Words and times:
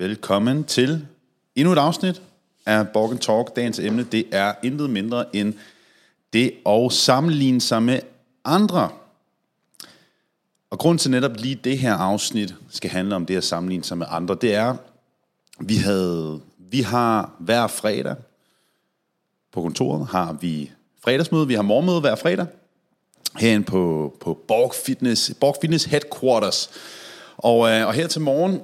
Velkommen 0.00 0.64
til 0.64 1.06
endnu 1.56 1.72
et 1.72 1.78
afsnit 1.78 2.22
af 2.66 2.88
Borgen 2.88 3.18
Talk. 3.18 3.56
Dagens 3.56 3.78
emne, 3.78 4.04
det 4.12 4.26
er 4.32 4.54
intet 4.62 4.90
mindre 4.90 5.36
end 5.36 5.54
det 6.32 6.52
at 6.66 6.92
sammenligne 6.92 7.60
sig 7.60 7.82
med 7.82 8.00
andre. 8.44 8.90
Og 10.70 10.78
grund 10.78 10.98
til 10.98 11.10
netop 11.10 11.32
lige 11.36 11.54
det 11.54 11.78
her 11.78 11.94
afsnit 11.94 12.54
skal 12.70 12.90
handle 12.90 13.14
om 13.14 13.26
det 13.26 13.36
at 13.36 13.44
sammenligne 13.44 13.84
sig 13.84 13.98
med 13.98 14.06
andre, 14.10 14.36
det 14.40 14.54
er, 14.54 14.76
vi, 15.60 15.76
havde, 15.76 16.40
vi 16.58 16.80
har 16.80 17.32
hver 17.38 17.66
fredag 17.66 18.16
på 19.52 19.62
kontoret, 19.62 20.06
har 20.06 20.32
vi 20.32 20.70
fredagsmøde, 21.04 21.46
vi 21.46 21.54
har 21.54 21.62
morgenmøde 21.62 22.00
hver 22.00 22.14
fredag, 22.14 22.46
herinde 23.36 23.64
på, 23.64 24.14
på 24.20 24.34
Borg 24.48 24.74
Fitness, 24.86 25.32
Borg 25.40 25.56
Fitness 25.60 25.84
Headquarters. 25.84 26.70
Og, 27.36 27.70
øh, 27.70 27.86
og 27.86 27.92
her 27.92 28.06
til 28.06 28.20
morgen, 28.20 28.60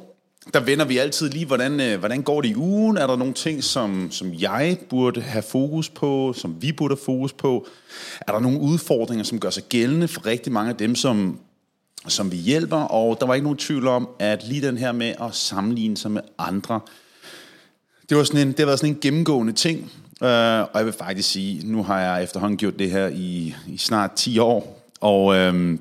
der 0.53 0.61
vender 0.61 0.85
vi 0.85 0.99
altid 0.99 1.31
lige, 1.31 1.47
hvordan, 1.47 1.81
øh, 1.81 1.99
hvordan 1.99 2.23
går 2.23 2.41
det 2.41 2.49
i 2.49 2.57
ugen? 2.57 2.97
Er 2.97 3.07
der 3.07 3.17
nogle 3.17 3.35
ting, 3.35 3.65
som, 3.65 4.09
som 4.11 4.35
jeg 4.35 4.79
burde 4.91 5.21
have 5.21 5.43
fokus 5.43 5.89
på, 5.89 6.33
som 6.37 6.57
vi 6.63 6.73
burde 6.73 6.95
have 6.95 7.05
fokus 7.05 7.33
på? 7.33 7.67
Er 8.21 8.33
der 8.33 8.41
nogle 8.41 8.61
udfordringer, 8.61 9.25
som 9.25 9.41
gør 9.41 9.51
sig 9.51 9.63
gældende 9.69 10.09
for 10.09 10.27
rigtig 10.27 10.53
mange 10.53 10.71
af 10.71 10.77
dem, 10.77 10.95
som, 10.95 11.39
som 12.09 12.33
vi 12.33 12.37
hjælper? 12.37 12.77
Og 12.77 13.17
der 13.21 13.27
var 13.27 13.35
ikke 13.35 13.45
nogen 13.45 13.59
tvivl 13.59 13.87
om, 13.87 14.09
at 14.19 14.45
lige 14.49 14.67
den 14.67 14.79
her 14.79 14.93
med 14.93 15.15
at 15.21 15.35
sammenligne 15.35 15.97
sig 15.97 16.11
med 16.11 16.23
andre, 16.39 16.81
det, 18.09 18.17
var 18.17 18.25
sådan 18.25 18.41
en, 18.41 18.49
det 18.49 18.59
har 18.59 18.67
været 18.67 18.79
sådan 18.79 18.95
en 18.95 19.01
gennemgående 19.01 19.53
ting. 19.53 19.93
Uh, 20.21 20.29
og 20.29 20.71
jeg 20.75 20.85
vil 20.85 20.93
faktisk 20.93 21.31
sige, 21.31 21.67
nu 21.67 21.83
har 21.83 22.01
jeg 22.01 22.23
efterhånden 22.23 22.57
gjort 22.57 22.79
det 22.79 22.91
her 22.91 23.09
i, 23.09 23.55
i 23.69 23.77
snart 23.79 24.13
10 24.13 24.39
år, 24.39 24.85
og... 25.01 25.25
Uh, 25.25 25.79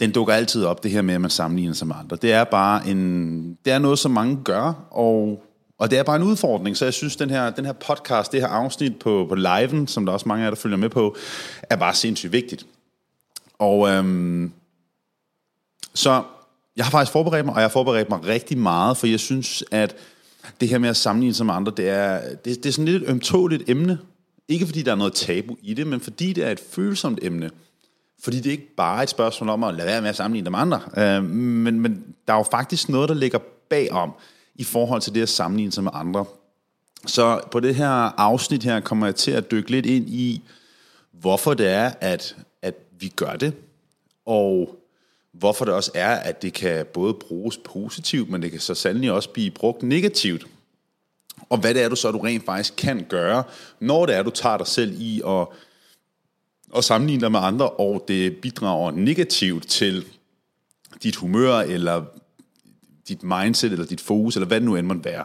den 0.00 0.12
dukker 0.12 0.34
altid 0.34 0.64
op, 0.64 0.82
det 0.82 0.90
her 0.90 1.02
med, 1.02 1.14
at 1.14 1.20
man 1.20 1.30
sammenligner 1.30 1.74
sig 1.74 1.86
med 1.86 1.96
andre. 1.98 2.16
Det 2.22 2.32
er 2.32 2.44
bare 2.44 2.88
en, 2.88 3.58
det 3.64 3.72
er 3.72 3.78
noget, 3.78 3.98
som 3.98 4.10
mange 4.10 4.38
gør, 4.44 4.88
og, 4.90 5.44
og 5.78 5.90
det 5.90 5.98
er 5.98 6.02
bare 6.02 6.16
en 6.16 6.22
udfordring. 6.22 6.76
Så 6.76 6.84
jeg 6.84 6.94
synes, 6.94 7.16
den 7.16 7.30
her, 7.30 7.50
den 7.50 7.64
her 7.64 7.72
podcast, 7.72 8.32
det 8.32 8.40
her 8.40 8.48
afsnit 8.48 8.98
på, 8.98 9.26
på 9.28 9.34
liven, 9.34 9.86
som 9.86 10.06
der 10.06 10.12
også 10.12 10.28
mange 10.28 10.42
af 10.42 10.44
jer, 10.44 10.50
der 10.50 10.60
følger 10.60 10.76
med 10.76 10.88
på, 10.88 11.16
er 11.62 11.76
bare 11.76 11.94
sindssygt 11.94 12.32
vigtigt. 12.32 12.66
Og 13.58 13.88
øhm, 13.88 14.52
så 15.94 16.22
jeg 16.76 16.84
har 16.84 16.90
faktisk 16.90 17.12
forberedt 17.12 17.46
mig, 17.46 17.54
og 17.54 17.60
jeg 17.60 17.68
har 17.68 17.72
forberedt 17.72 18.08
mig 18.08 18.26
rigtig 18.26 18.58
meget, 18.58 18.96
for 18.96 19.06
jeg 19.06 19.20
synes, 19.20 19.64
at 19.70 19.96
det 20.60 20.68
her 20.68 20.78
med 20.78 20.88
at 20.88 20.96
sammenligne 20.96 21.34
sig 21.34 21.46
med 21.46 21.54
andre, 21.54 21.72
det 21.76 21.88
er, 21.88 22.34
det, 22.44 22.44
det 22.44 22.66
er 22.66 22.72
sådan 22.72 22.84
lidt 22.84 23.02
et 23.02 23.08
ømtåligt 23.08 23.62
emne. 23.68 23.98
Ikke 24.48 24.66
fordi 24.66 24.82
der 24.82 24.92
er 24.92 24.96
noget 24.96 25.12
tabu 25.12 25.56
i 25.62 25.74
det, 25.74 25.86
men 25.86 26.00
fordi 26.00 26.32
det 26.32 26.44
er 26.44 26.50
et 26.50 26.60
følsomt 26.70 27.18
emne. 27.22 27.50
Fordi 28.22 28.36
det 28.36 28.46
er 28.46 28.50
ikke 28.50 28.74
bare 28.76 29.02
et 29.02 29.08
spørgsmål 29.08 29.48
om 29.48 29.64
at 29.64 29.74
lade 29.74 29.86
være 29.86 30.00
med 30.00 30.08
at 30.08 30.16
sammenligne 30.16 30.44
dem 30.44 30.52
med 30.52 30.60
andre. 30.60 30.80
Øh, 30.96 31.24
men, 31.24 31.80
men 31.80 32.14
der 32.26 32.32
er 32.32 32.36
jo 32.38 32.44
faktisk 32.50 32.88
noget, 32.88 33.08
der 33.08 33.14
ligger 33.14 33.38
bagom 33.68 34.12
i 34.54 34.64
forhold 34.64 35.00
til 35.00 35.14
det 35.14 35.22
at 35.22 35.28
sammenligne 35.28 35.72
sig 35.72 35.84
med 35.84 35.90
andre. 35.94 36.24
Så 37.06 37.40
på 37.50 37.60
det 37.60 37.74
her 37.74 37.88
afsnit 38.20 38.62
her 38.62 38.80
kommer 38.80 39.06
jeg 39.06 39.14
til 39.14 39.30
at 39.30 39.50
dykke 39.50 39.70
lidt 39.70 39.86
ind 39.86 40.08
i, 40.08 40.42
hvorfor 41.12 41.54
det 41.54 41.68
er, 41.68 41.92
at, 42.00 42.36
at 42.62 42.74
vi 43.00 43.08
gør 43.08 43.36
det, 43.36 43.52
og 44.26 44.78
hvorfor 45.32 45.64
det 45.64 45.74
også 45.74 45.90
er, 45.94 46.14
at 46.14 46.42
det 46.42 46.52
kan 46.52 46.86
både 46.86 47.14
bruges 47.14 47.58
positivt, 47.64 48.30
men 48.30 48.42
det 48.42 48.50
kan 48.50 48.60
så 48.60 48.74
sandelig 48.74 49.12
også 49.12 49.28
blive 49.28 49.50
brugt 49.50 49.82
negativt. 49.82 50.46
Og 51.48 51.58
hvad 51.58 51.74
det 51.74 51.82
er, 51.82 51.88
du 51.88 51.96
så 51.96 52.10
du 52.10 52.18
rent 52.18 52.44
faktisk 52.44 52.74
kan 52.76 53.06
gøre, 53.08 53.42
når 53.80 54.06
det 54.06 54.14
er, 54.14 54.22
du 54.22 54.30
tager 54.30 54.56
dig 54.56 54.66
selv 54.66 55.00
i 55.00 55.22
at 55.26 55.46
og 56.72 56.84
sammenligne 56.84 57.20
dig 57.20 57.32
med 57.32 57.40
andre, 57.40 57.68
og 57.68 58.04
det 58.08 58.36
bidrager 58.36 58.90
negativt 58.90 59.68
til 59.68 60.04
dit 61.02 61.16
humør, 61.16 61.54
eller 61.54 62.04
dit 63.08 63.22
mindset, 63.22 63.72
eller 63.72 63.86
dit 63.86 64.00
fokus, 64.00 64.36
eller 64.36 64.46
hvad 64.46 64.60
det 64.60 64.68
nu 64.68 64.76
end 64.76 64.86
måtte 64.86 65.04
være. 65.04 65.24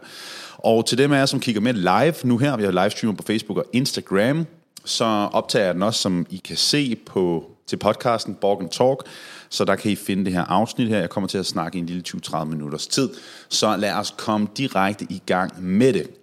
Og 0.57 0.85
til 0.85 0.97
dem 0.97 1.11
af 1.11 1.17
jer, 1.17 1.25
som 1.25 1.39
kigger 1.39 1.61
med 1.61 1.73
live 1.73 2.13
nu 2.23 2.37
her, 2.37 2.57
vi 2.57 2.63
har 2.63 2.71
livestreamer 2.71 3.15
på 3.17 3.23
Facebook 3.23 3.57
og 3.57 3.65
Instagram, 3.73 4.45
så 4.85 5.05
optager 5.33 5.65
jeg 5.65 5.73
den 5.73 5.83
også, 5.83 6.01
som 6.01 6.25
I 6.29 6.37
kan 6.37 6.57
se 6.57 6.95
på, 7.05 7.51
til 7.67 7.77
podcasten 7.77 8.35
Borgen 8.35 8.69
Talk, 8.69 8.99
så 9.49 9.65
der 9.65 9.75
kan 9.75 9.91
I 9.91 9.95
finde 9.95 10.25
det 10.25 10.33
her 10.33 10.43
afsnit 10.43 10.89
her. 10.89 10.99
Jeg 10.99 11.09
kommer 11.09 11.27
til 11.27 11.37
at 11.37 11.45
snakke 11.45 11.77
i 11.77 11.79
en 11.79 11.85
lille 11.85 12.03
20-30 12.07 12.43
minutters 12.43 12.87
tid. 12.87 13.09
Så 13.49 13.77
lad 13.77 13.93
os 13.93 14.13
komme 14.17 14.47
direkte 14.57 15.07
i 15.09 15.21
gang 15.25 15.63
med 15.63 15.93
det 15.93 16.22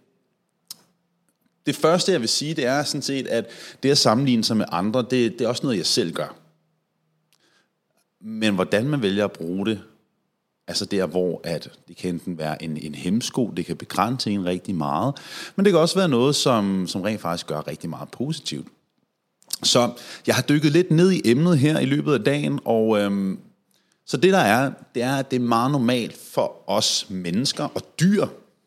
det 1.66 1.76
første, 1.76 2.12
jeg 2.12 2.20
vil 2.20 2.28
sige, 2.28 2.54
det 2.54 2.66
er 2.66 2.84
sådan 2.84 3.02
set, 3.02 3.26
at 3.26 3.46
det 3.82 3.90
at 3.90 3.98
sammenligne 3.98 4.44
sig 4.44 4.56
med 4.56 4.66
andre, 4.72 5.02
det, 5.02 5.32
det 5.38 5.40
er 5.40 5.48
også 5.48 5.62
noget, 5.62 5.78
jeg 5.78 5.86
selv 5.86 6.12
gør. 6.12 6.36
Men 8.20 8.54
hvordan 8.54 8.88
man 8.88 9.02
vælger 9.02 9.24
at 9.24 9.32
bruge 9.32 9.66
det, 9.66 9.80
altså 10.68 10.84
der, 10.84 11.06
hvor 11.06 11.40
at 11.44 11.70
det 11.88 11.96
kan 11.96 12.10
enten 12.10 12.38
være 12.38 12.62
en, 12.62 12.76
en 12.76 12.94
hemsko, 12.94 13.50
det 13.56 13.66
kan 13.66 13.76
begrænse 13.76 14.30
en 14.30 14.44
rigtig 14.44 14.74
meget, 14.74 15.14
men 15.56 15.64
det 15.64 15.72
kan 15.72 15.80
også 15.80 15.98
være 15.98 16.08
noget, 16.08 16.36
som, 16.36 16.86
som 16.88 17.02
rent 17.02 17.20
faktisk 17.20 17.46
gør 17.46 17.66
rigtig 17.68 17.90
meget 17.90 18.08
positivt. 18.08 18.66
Så 19.62 19.92
jeg 20.26 20.34
har 20.34 20.42
dykket 20.42 20.72
lidt 20.72 20.90
ned 20.90 21.12
i 21.12 21.20
emnet 21.24 21.58
her 21.58 21.78
i 21.78 21.84
løbet 21.84 22.14
af 22.14 22.24
dagen, 22.24 22.60
og 22.64 23.00
øhm, 23.00 23.38
så 24.06 24.16
det 24.16 24.32
der 24.32 24.38
er, 24.38 24.72
det 24.94 25.02
er, 25.02 25.16
at 25.16 25.30
det 25.30 25.36
er 25.36 25.40
meget 25.40 25.70
normalt 25.70 26.16
for 26.16 26.70
os 26.70 27.06
mennesker 27.10 27.64
og 27.64 27.82
dyr, 28.00 28.26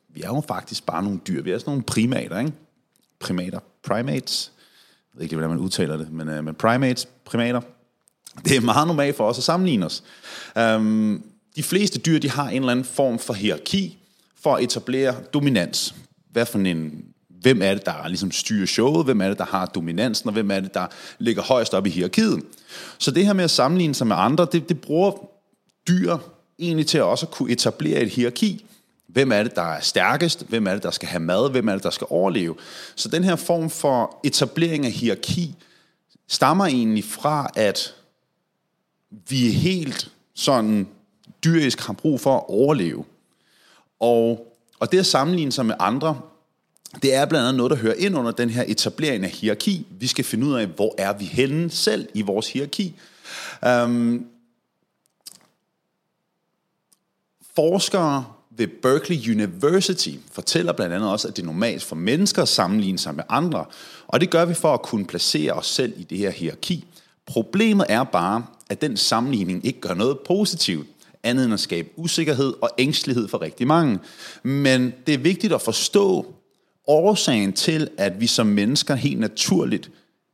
vi 0.10 0.22
er 0.22 0.28
jo 0.28 0.42
faktisk 0.48 0.86
bare 0.86 1.04
nogle 1.04 1.20
dyr, 1.28 1.42
vi 1.42 1.52
er 1.52 1.58
sådan 1.58 1.72
nogle 1.72 1.84
primater, 1.84 2.40
ikke? 2.40 2.54
Primater. 3.24 3.60
Primates. 3.84 4.52
Jeg 5.14 5.20
ved 5.20 5.24
ikke, 5.24 5.36
hvordan 5.36 5.50
man 5.50 5.60
udtaler 5.60 5.98
det, 5.98 6.12
men, 6.12 6.30
øh, 6.30 6.44
men 6.44 6.56
primates, 6.56 7.08
primater. 7.26 7.62
Det 8.46 8.58
er 8.58 8.62
meget 8.62 8.88
normalt 8.88 9.18
for 9.18 9.30
os 9.30 9.38
at 9.38 9.44
sammenligne 9.44 9.86
os. 9.86 10.04
Øhm, 10.58 11.24
de 11.56 11.64
fleste 11.64 12.00
dyr, 12.00 12.20
de 12.20 12.30
har 12.30 12.50
en 12.50 12.56
eller 12.56 12.72
anden 12.72 12.86
form 12.86 13.20
for 13.20 13.34
hierarki 13.34 13.98
for 14.42 14.56
at 14.56 14.64
etablere 14.64 15.16
dominans. 15.34 15.96
Hvad 16.32 16.46
for 16.46 16.60
en, 16.60 17.06
hvem 17.42 17.62
er 17.62 17.74
det, 17.74 17.86
der 17.86 18.08
ligesom 18.08 18.32
styrer 18.32 18.66
showet? 18.66 19.06
Hvem 19.06 19.22
er 19.22 19.28
det, 19.28 19.38
der 19.38 19.46
har 19.46 19.66
dominansen? 19.66 20.28
Og 20.28 20.34
hvem 20.34 20.52
er 20.52 20.60
det, 20.60 20.74
der 20.74 20.88
ligger 21.20 21.42
højst 21.42 21.74
op 21.74 21.86
i 21.88 21.90
hierarkiet? 21.90 22.44
Så 22.98 23.12
det 23.12 23.26
her 23.26 23.34
med 23.34 23.44
at 23.44 23.52
sammenligne 23.52 23.96
sig 23.96 24.08
med 24.08 24.16
andre, 24.20 24.48
det, 24.52 24.70
det 24.70 24.82
bruger 24.82 25.12
dyr 25.88 26.18
egentlig 26.60 26.88
til 26.88 26.98
at 26.98 27.04
også 27.04 27.26
kunne 27.26 27.52
etablere 27.52 28.02
et 28.02 28.10
hierarki. 28.10 28.66
Hvem 29.13 29.31
er 29.31 29.44
det, 29.44 29.56
der 29.56 29.62
er 29.62 29.81
stærkest? 29.81 30.46
Hvem 30.50 30.68
er 30.68 30.74
det, 30.74 30.84
der 30.84 30.91
skal 30.91 31.09
have 31.09 31.19
mad? 31.19 31.51
Hvem 31.51 31.68
er 31.68 31.74
det, 31.74 31.84
der 31.84 31.90
skal 31.90 32.07
overleve? 32.09 32.56
Så 32.96 33.09
den 33.09 33.24
her 33.24 33.35
form 33.35 33.69
for 33.69 34.19
etablering 34.24 34.85
af 34.85 34.91
hierarki 34.91 35.56
stammer 36.28 36.66
egentlig 36.66 37.03
fra, 37.03 37.50
at 37.56 37.96
vi 39.29 39.47
er 39.47 39.51
helt 39.51 40.12
sådan 40.34 40.88
dyrisk 41.44 41.79
har 41.79 41.94
brug 41.94 42.22
for 42.22 42.38
at 42.38 42.44
overleve. 42.47 43.06
Og, 44.00 44.53
og 44.79 44.91
det 44.91 45.00
at 45.00 45.06
sammenligne 45.06 45.51
sig 45.51 45.66
med 45.66 45.75
andre, 45.80 46.22
det 47.01 47.13
er 47.13 47.25
blandt 47.25 47.47
andet 47.47 47.57
noget, 47.57 47.72
der 47.72 47.78
hører 47.78 47.95
ind 47.97 48.18
under 48.18 48.31
den 48.31 48.50
her 48.50 48.63
etablering 48.68 49.24
af 49.24 49.30
hierarki. 49.30 49.88
Vi 49.90 50.07
skal 50.07 50.25
finde 50.25 50.47
ud 50.47 50.53
af, 50.53 50.68
hvor 50.68 50.95
er 50.97 51.13
vi 51.13 51.25
henne 51.25 51.72
selv 51.72 52.09
i 52.13 52.22
vores 52.22 52.51
hierarki. 52.51 52.95
Um, 53.68 54.25
forskere 57.56 58.33
ved 58.58 58.68
Berkeley 58.68 59.31
University 59.31 60.16
fortæller 60.31 60.74
blandt 60.74 60.96
andet 60.96 61.12
også, 61.12 61.28
at 61.28 61.36
det 61.36 61.41
er 61.41 61.46
normalt 61.46 61.84
for 61.84 61.96
mennesker 61.96 62.41
at 62.41 62.47
sammenligne 62.47 63.00
sig 63.00 63.16
med 63.16 63.24
andre, 63.30 63.66
og 64.08 64.22
det 64.22 64.30
gør 64.30 64.46
vi 64.46 64.53
for 64.53 64.74
at 64.74 64.81
kunne 64.81 65.06
placere 65.06 65.53
os 65.53 65.68
selv 65.68 65.94
i 65.97 66.03
det 66.03 66.18
her 66.18 66.31
hierarki. 66.31 66.86
Problemet 67.25 67.86
er 67.90 68.03
bare, 68.03 68.46
at 68.69 68.81
den 68.81 68.97
sammenligning 68.97 69.66
ikke 69.66 69.80
gør 69.80 69.94
noget 69.94 70.19
positivt, 70.19 70.88
andet 71.24 71.46
end 71.46 71.53
at 71.53 71.59
skabe 71.59 71.90
usikkerhed 71.96 72.53
og 72.62 72.69
ængstelighed 72.78 73.28
for 73.28 73.42
rigtig 73.42 73.68
mange. 73.68 74.00
Men 74.44 74.94
det 75.08 75.13
er 75.13 75.18
vigtigt 75.18 75.53
at 75.53 75.62
forstå 75.62 76.34
årsagen 76.88 77.53
til, 77.53 77.90
at 77.97 78.22
vi 78.22 78.28
som 78.28 78.47
mennesker 78.47 78.96
helt 78.96 79.19
naturligt 79.19 79.92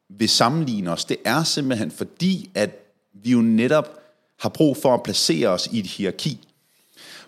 vil 0.09 0.29
sammenligne 0.29 0.91
os. 0.91 1.05
Det 1.05 1.17
er 1.25 1.43
simpelthen 1.43 1.91
fordi, 1.91 2.49
at 2.55 2.85
vi 3.23 3.31
jo 3.31 3.41
netop 3.41 3.99
har 4.39 4.49
brug 4.49 4.77
for 4.77 4.93
at 4.93 5.03
placere 5.03 5.47
os 5.47 5.69
i 5.71 5.79
et 5.79 5.87
hierarki. 5.87 6.48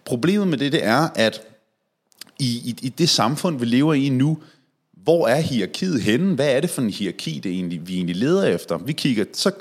Problemet 0.06 0.47
med 0.47 0.57
det, 0.57 0.72
det 0.72 0.85
er, 0.85 1.09
at 1.16 1.42
i, 2.39 2.45
i, 2.45 2.75
i 2.81 2.89
det 2.89 3.09
samfund, 3.09 3.59
vi 3.59 3.65
lever 3.65 3.94
i 3.94 4.09
nu, 4.09 4.38
hvor 4.94 5.27
er 5.27 5.39
hierarkiet 5.39 6.01
henne? 6.01 6.36
Hvad 6.36 6.56
er 6.56 6.59
det 6.59 6.69
for 6.69 6.81
en 6.81 6.89
hierarki, 6.89 7.39
det 7.44 7.51
egentlig, 7.51 7.88
vi 7.88 7.95
egentlig 7.95 8.15
leder 8.15 8.44
efter? 8.44 8.77
Vi 8.77 8.94
kigger, 8.94 9.25
så 9.33 9.51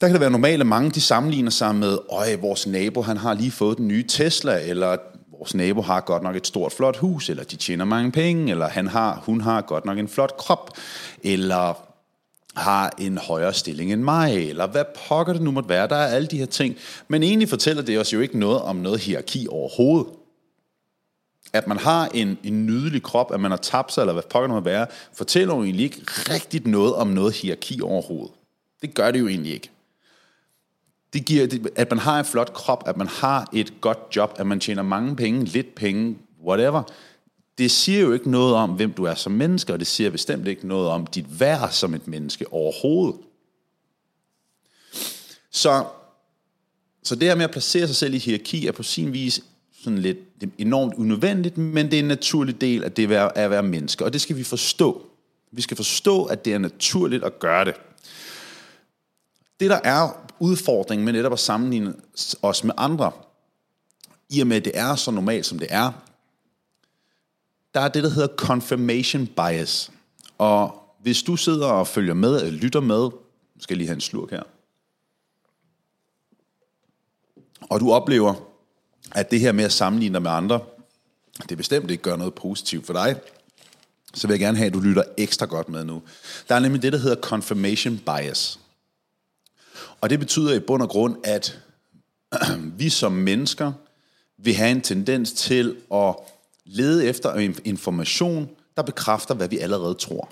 der 0.00 0.06
kan 0.06 0.12
det 0.12 0.20
være 0.20 0.30
normalt, 0.30 0.60
at 0.60 0.66
mange 0.66 0.90
de 0.90 1.00
sammenligner 1.00 1.50
sig 1.50 1.74
med, 1.74 1.98
øj, 2.10 2.36
vores 2.36 2.66
nabo, 2.66 3.02
han 3.02 3.16
har 3.16 3.34
lige 3.34 3.50
fået 3.50 3.78
den 3.78 3.88
nye 3.88 4.04
Tesla, 4.08 4.60
eller 4.64 4.96
vores 5.38 5.54
nabo 5.54 5.82
har 5.82 6.00
godt 6.00 6.22
nok 6.22 6.36
et 6.36 6.46
stort, 6.46 6.72
flot 6.72 6.96
hus, 6.96 7.28
eller 7.28 7.44
de 7.44 7.56
tjener 7.56 7.84
mange 7.84 8.12
penge, 8.12 8.50
eller 8.50 8.68
han 8.68 8.88
har, 8.88 9.22
hun 9.26 9.40
har 9.40 9.60
godt 9.60 9.84
nok 9.84 9.98
en 9.98 10.08
flot 10.08 10.36
krop, 10.36 10.70
eller 11.22 11.87
har 12.58 12.92
en 12.98 13.18
højere 13.18 13.54
stilling 13.54 13.92
end 13.92 14.02
mig, 14.02 14.48
eller 14.48 14.66
hvad 14.66 14.84
pokker 15.08 15.32
det 15.32 15.42
nu 15.42 15.50
måtte 15.50 15.68
være. 15.68 15.88
Der 15.88 15.96
er 15.96 16.06
alle 16.06 16.28
de 16.28 16.38
her 16.38 16.46
ting. 16.46 16.76
Men 17.08 17.22
egentlig 17.22 17.48
fortæller 17.48 17.82
det 17.82 17.98
os 17.98 18.12
jo 18.12 18.20
ikke 18.20 18.38
noget 18.38 18.62
om 18.62 18.76
noget 18.76 19.00
hierarki 19.00 19.46
overhovedet. 19.50 20.12
At 21.52 21.66
man 21.66 21.78
har 21.78 22.08
en, 22.14 22.38
en 22.44 22.66
nydelig 22.66 23.02
krop, 23.02 23.34
at 23.34 23.40
man 23.40 23.50
har 23.50 23.58
tabt 23.58 23.92
sig, 23.92 24.02
eller 24.02 24.12
hvad 24.12 24.22
pokker 24.22 24.46
det 24.46 24.54
måtte 24.54 24.70
være, 24.70 24.86
fortæller 25.12 25.54
jo 25.54 25.62
egentlig 25.62 25.84
ikke 25.84 26.02
rigtigt 26.06 26.66
noget 26.66 26.94
om 26.94 27.06
noget 27.06 27.34
hierarki 27.34 27.80
overhovedet. 27.82 28.30
Det 28.82 28.94
gør 28.94 29.10
det 29.10 29.20
jo 29.20 29.28
egentlig 29.28 29.52
ikke. 29.52 29.70
det 31.12 31.24
giver, 31.24 31.46
at 31.76 31.90
man 31.90 31.98
har 31.98 32.18
en 32.18 32.24
flot 32.24 32.52
krop, 32.52 32.88
at 32.88 32.96
man 32.96 33.06
har 33.06 33.48
et 33.52 33.80
godt 33.80 33.98
job, 34.16 34.34
at 34.38 34.46
man 34.46 34.60
tjener 34.60 34.82
mange 34.82 35.16
penge, 35.16 35.44
lidt 35.44 35.74
penge, 35.74 36.16
whatever, 36.44 36.82
det 37.58 37.70
siger 37.70 38.00
jo 38.00 38.12
ikke 38.12 38.30
noget 38.30 38.54
om, 38.54 38.70
hvem 38.70 38.92
du 38.92 39.04
er 39.04 39.14
som 39.14 39.32
menneske, 39.32 39.72
og 39.72 39.78
det 39.78 39.86
siger 39.86 40.10
bestemt 40.10 40.48
ikke 40.48 40.66
noget 40.66 40.88
om 40.88 41.06
dit 41.06 41.40
værd 41.40 41.70
som 41.70 41.94
et 41.94 42.08
menneske 42.08 42.52
overhovedet. 42.52 43.20
Så, 45.50 45.84
så 47.02 47.14
det 47.14 47.28
her 47.28 47.34
med 47.34 47.44
at 47.44 47.50
placere 47.50 47.86
sig 47.86 47.96
selv 47.96 48.14
i 48.14 48.18
hierarki 48.18 48.66
er 48.66 48.72
på 48.72 48.82
sin 48.82 49.12
vis 49.12 49.40
sådan 49.82 49.98
lidt 49.98 50.18
enormt 50.58 50.94
unødvendigt, 50.94 51.58
men 51.58 51.86
det 51.86 51.94
er 51.94 51.98
en 51.98 52.08
naturlig 52.08 52.60
del 52.60 52.84
af 52.84 52.92
det 52.92 53.12
at 53.12 53.50
være 53.50 53.62
menneske, 53.62 54.04
og 54.04 54.12
det 54.12 54.20
skal 54.20 54.36
vi 54.36 54.44
forstå. 54.44 55.06
Vi 55.52 55.62
skal 55.62 55.76
forstå, 55.76 56.24
at 56.24 56.44
det 56.44 56.54
er 56.54 56.58
naturligt 56.58 57.24
at 57.24 57.38
gøre 57.38 57.64
det. 57.64 57.74
Det, 59.60 59.70
der 59.70 59.80
er 59.84 60.30
udfordringen 60.38 61.04
med 61.04 61.12
netop 61.12 61.32
at 61.32 61.38
sammenligne 61.38 61.94
os 62.42 62.64
med 62.64 62.74
andre, 62.76 63.12
i 64.30 64.40
og 64.40 64.46
med, 64.46 64.56
at 64.56 64.64
det 64.64 64.72
er 64.74 64.94
så 64.94 65.10
normalt, 65.10 65.46
som 65.46 65.58
det 65.58 65.68
er, 65.70 65.92
der 67.74 67.80
er 67.80 67.88
det, 67.88 68.04
der 68.04 68.10
hedder 68.10 68.36
confirmation 68.36 69.26
bias. 69.26 69.90
Og 70.38 70.82
hvis 71.02 71.22
du 71.22 71.36
sidder 71.36 71.66
og 71.66 71.86
følger 71.86 72.14
med, 72.14 72.36
eller 72.36 72.50
lytter 72.50 72.80
med, 72.80 73.10
skal 73.60 73.74
jeg 73.74 73.78
lige 73.78 73.88
have 73.88 73.94
en 73.94 74.00
slurk 74.00 74.30
her, 74.30 74.42
og 77.60 77.80
du 77.80 77.92
oplever, 77.92 78.34
at 79.12 79.30
det 79.30 79.40
her 79.40 79.52
med 79.52 79.64
at 79.64 79.72
sammenligne 79.72 80.14
dig 80.14 80.22
med 80.22 80.30
andre, 80.30 80.60
det 81.48 81.56
bestemt 81.56 81.90
ikke 81.90 82.02
gør 82.02 82.16
noget 82.16 82.34
positivt 82.34 82.86
for 82.86 82.92
dig, 82.92 83.20
så 84.14 84.26
vil 84.26 84.34
jeg 84.34 84.40
gerne 84.40 84.56
have, 84.58 84.66
at 84.66 84.74
du 84.74 84.80
lytter 84.80 85.02
ekstra 85.16 85.46
godt 85.46 85.68
med 85.68 85.84
nu. 85.84 86.02
Der 86.48 86.54
er 86.54 86.58
nemlig 86.58 86.82
det, 86.82 86.92
der 86.92 86.98
hedder 86.98 87.20
confirmation 87.20 87.98
bias. 87.98 88.60
Og 90.00 90.10
det 90.10 90.18
betyder 90.18 90.54
i 90.54 90.60
bund 90.60 90.82
og 90.82 90.88
grund, 90.88 91.16
at 91.24 91.58
vi 92.78 92.88
som 92.88 93.12
mennesker 93.12 93.72
vil 94.38 94.54
have 94.54 94.70
en 94.70 94.80
tendens 94.80 95.32
til 95.32 95.76
at 95.94 96.14
lede 96.68 97.06
efter 97.06 97.50
information, 97.64 98.48
der 98.76 98.82
bekræfter, 98.82 99.34
hvad 99.34 99.48
vi 99.48 99.58
allerede 99.58 99.94
tror. 99.94 100.30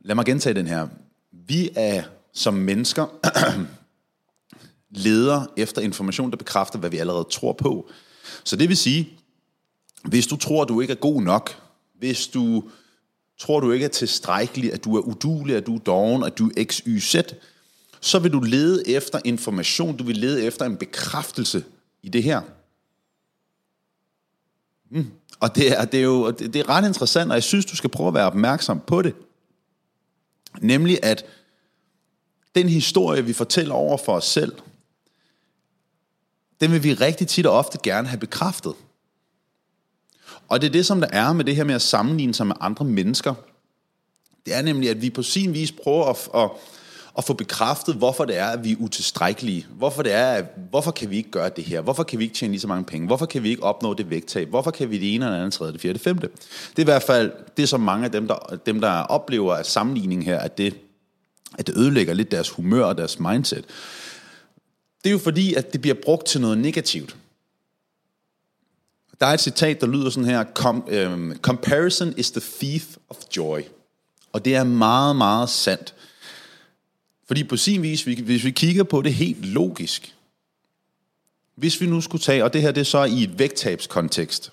Lad 0.00 0.14
mig 0.14 0.24
gentage 0.24 0.54
den 0.54 0.66
her. 0.66 0.88
Vi 1.32 1.70
er 1.76 2.02
som 2.32 2.54
mennesker 2.54 3.06
leder 5.04 5.46
efter 5.56 5.82
information, 5.82 6.30
der 6.30 6.36
bekræfter, 6.36 6.78
hvad 6.78 6.90
vi 6.90 6.98
allerede 6.98 7.26
tror 7.30 7.52
på. 7.52 7.90
Så 8.44 8.56
det 8.56 8.68
vil 8.68 8.76
sige, 8.76 9.08
hvis 10.04 10.26
du 10.26 10.36
tror, 10.36 10.64
du 10.64 10.80
ikke 10.80 10.90
er 10.90 10.96
god 10.96 11.22
nok, 11.22 11.62
hvis 11.98 12.26
du 12.26 12.64
tror, 13.38 13.60
du 13.60 13.72
ikke 13.72 13.84
er 13.84 13.90
tilstrækkelig, 13.90 14.72
at 14.72 14.84
du 14.84 14.96
er 14.96 15.00
udulig, 15.00 15.56
at 15.56 15.66
du 15.66 15.74
er 15.74 15.78
doven, 15.78 16.24
at 16.24 16.38
du 16.38 16.50
er 16.56 16.64
x, 16.64 16.80
y, 16.86 17.00
z, 17.00 17.16
så 18.00 18.18
vil 18.18 18.32
du 18.32 18.40
lede 18.40 18.88
efter 18.88 19.20
information, 19.24 19.96
du 19.96 20.04
vil 20.04 20.16
lede 20.16 20.44
efter 20.44 20.64
en 20.64 20.76
bekræftelse 20.76 21.64
i 22.02 22.08
det 22.08 22.22
her. 22.22 22.42
Mm. 24.90 25.10
Og 25.40 25.56
det 25.56 25.78
er, 25.78 25.84
det 25.84 26.00
er 26.00 26.04
jo 26.04 26.30
det, 26.30 26.54
det 26.54 26.60
er 26.60 26.68
ret 26.68 26.86
interessant, 26.86 27.30
og 27.30 27.34
jeg 27.34 27.42
synes, 27.42 27.66
du 27.66 27.76
skal 27.76 27.90
prøve 27.90 28.08
at 28.08 28.14
være 28.14 28.26
opmærksom 28.26 28.80
på 28.86 29.02
det. 29.02 29.14
Nemlig 30.60 30.98
at 31.02 31.24
den 32.54 32.68
historie, 32.68 33.24
vi 33.24 33.32
fortæller 33.32 33.74
over 33.74 33.96
for 33.96 34.12
os 34.12 34.24
selv, 34.24 34.52
den 36.60 36.72
vil 36.72 36.82
vi 36.82 36.94
rigtig 36.94 37.28
tit 37.28 37.46
og 37.46 37.52
ofte 37.52 37.78
gerne 37.82 38.08
have 38.08 38.20
bekræftet. 38.20 38.74
Og 40.48 40.60
det 40.60 40.66
er 40.66 40.72
det, 40.72 40.86
som 40.86 41.00
der 41.00 41.08
er 41.12 41.32
med 41.32 41.44
det 41.44 41.56
her 41.56 41.64
med 41.64 41.74
at 41.74 41.82
sammenligne 41.82 42.34
sig 42.34 42.46
med 42.46 42.56
andre 42.60 42.84
mennesker. 42.84 43.34
Det 44.46 44.54
er 44.54 44.62
nemlig, 44.62 44.90
at 44.90 45.02
vi 45.02 45.10
på 45.10 45.22
sin 45.22 45.54
vis 45.54 45.72
prøver 45.72 46.04
at, 46.06 46.28
at, 46.34 46.50
at 47.18 47.24
få 47.24 47.32
bekræftet, 47.32 47.94
hvorfor 47.94 48.24
det 48.24 48.36
er, 48.36 48.46
at 48.46 48.64
vi 48.64 48.72
er 48.72 48.76
utilstrækkelige. 48.78 49.66
Hvorfor, 49.70 50.02
det 50.02 50.12
er, 50.12 50.26
at, 50.26 50.44
hvorfor 50.70 50.90
kan 50.90 51.10
vi 51.10 51.16
ikke 51.16 51.30
gøre 51.30 51.50
det 51.56 51.64
her? 51.64 51.80
Hvorfor 51.80 52.02
kan 52.02 52.18
vi 52.18 52.24
ikke 52.24 52.36
tjene 52.36 52.52
lige 52.52 52.60
så 52.60 52.68
mange 52.68 52.84
penge? 52.84 53.06
Hvorfor 53.06 53.26
kan 53.26 53.42
vi 53.42 53.48
ikke 53.48 53.62
opnå 53.62 53.94
det 53.94 54.10
vægttab? 54.10 54.48
Hvorfor 54.48 54.70
kan 54.70 54.90
vi 54.90 54.98
det 54.98 55.14
ene 55.14 55.24
eller 55.24 55.38
andet, 55.38 55.52
tredje, 55.52 55.72
det 55.72 55.80
fjerde, 55.80 55.94
det 55.94 56.02
femte? 56.02 56.28
Det 56.70 56.78
er 56.78 56.82
i 56.82 56.84
hvert 56.84 57.02
fald 57.02 57.32
det, 57.56 57.68
som 57.68 57.80
mange 57.80 58.04
af 58.04 58.12
dem, 58.12 58.28
der, 58.28 58.58
dem, 58.66 58.80
der 58.80 58.90
oplever 58.90 59.54
at 59.54 59.66
sammenligning 59.66 60.24
her, 60.24 60.38
at 60.38 60.58
det, 60.58 60.76
at 61.58 61.66
det 61.66 61.76
ødelægger 61.76 62.14
lidt 62.14 62.30
deres 62.30 62.50
humør 62.50 62.84
og 62.84 62.98
deres 62.98 63.20
mindset. 63.20 63.64
Det 65.04 65.10
er 65.10 65.12
jo 65.12 65.18
fordi, 65.18 65.54
at 65.54 65.72
det 65.72 65.80
bliver 65.80 65.96
brugt 66.04 66.26
til 66.26 66.40
noget 66.40 66.58
negativt. 66.58 67.16
Der 69.20 69.26
er 69.26 69.32
et 69.32 69.40
citat, 69.40 69.80
der 69.80 69.86
lyder 69.86 70.10
sådan 70.10 70.28
her, 70.28 70.44
Com, 70.54 70.88
um, 71.12 71.32
Comparison 71.42 72.14
is 72.16 72.30
the 72.30 72.42
thief 72.60 72.96
of 73.08 73.16
joy. 73.36 73.60
Og 74.32 74.44
det 74.44 74.54
er 74.54 74.64
meget, 74.64 75.16
meget 75.16 75.48
sandt. 75.48 75.94
Fordi 77.26 77.44
på 77.44 77.56
sin 77.56 77.82
vis, 77.82 78.02
hvis 78.02 78.44
vi 78.44 78.50
kigger 78.50 78.84
på 78.84 79.02
det 79.02 79.14
helt 79.14 79.46
logisk, 79.46 80.16
hvis 81.54 81.80
vi 81.80 81.86
nu 81.86 82.00
skulle 82.00 82.22
tage, 82.22 82.44
og 82.44 82.52
det 82.52 82.62
her 82.62 82.70
det 82.70 82.80
er 82.80 82.84
så 82.84 83.04
i 83.04 83.22
et 83.22 83.38
vægttabskontekst, 83.38 84.52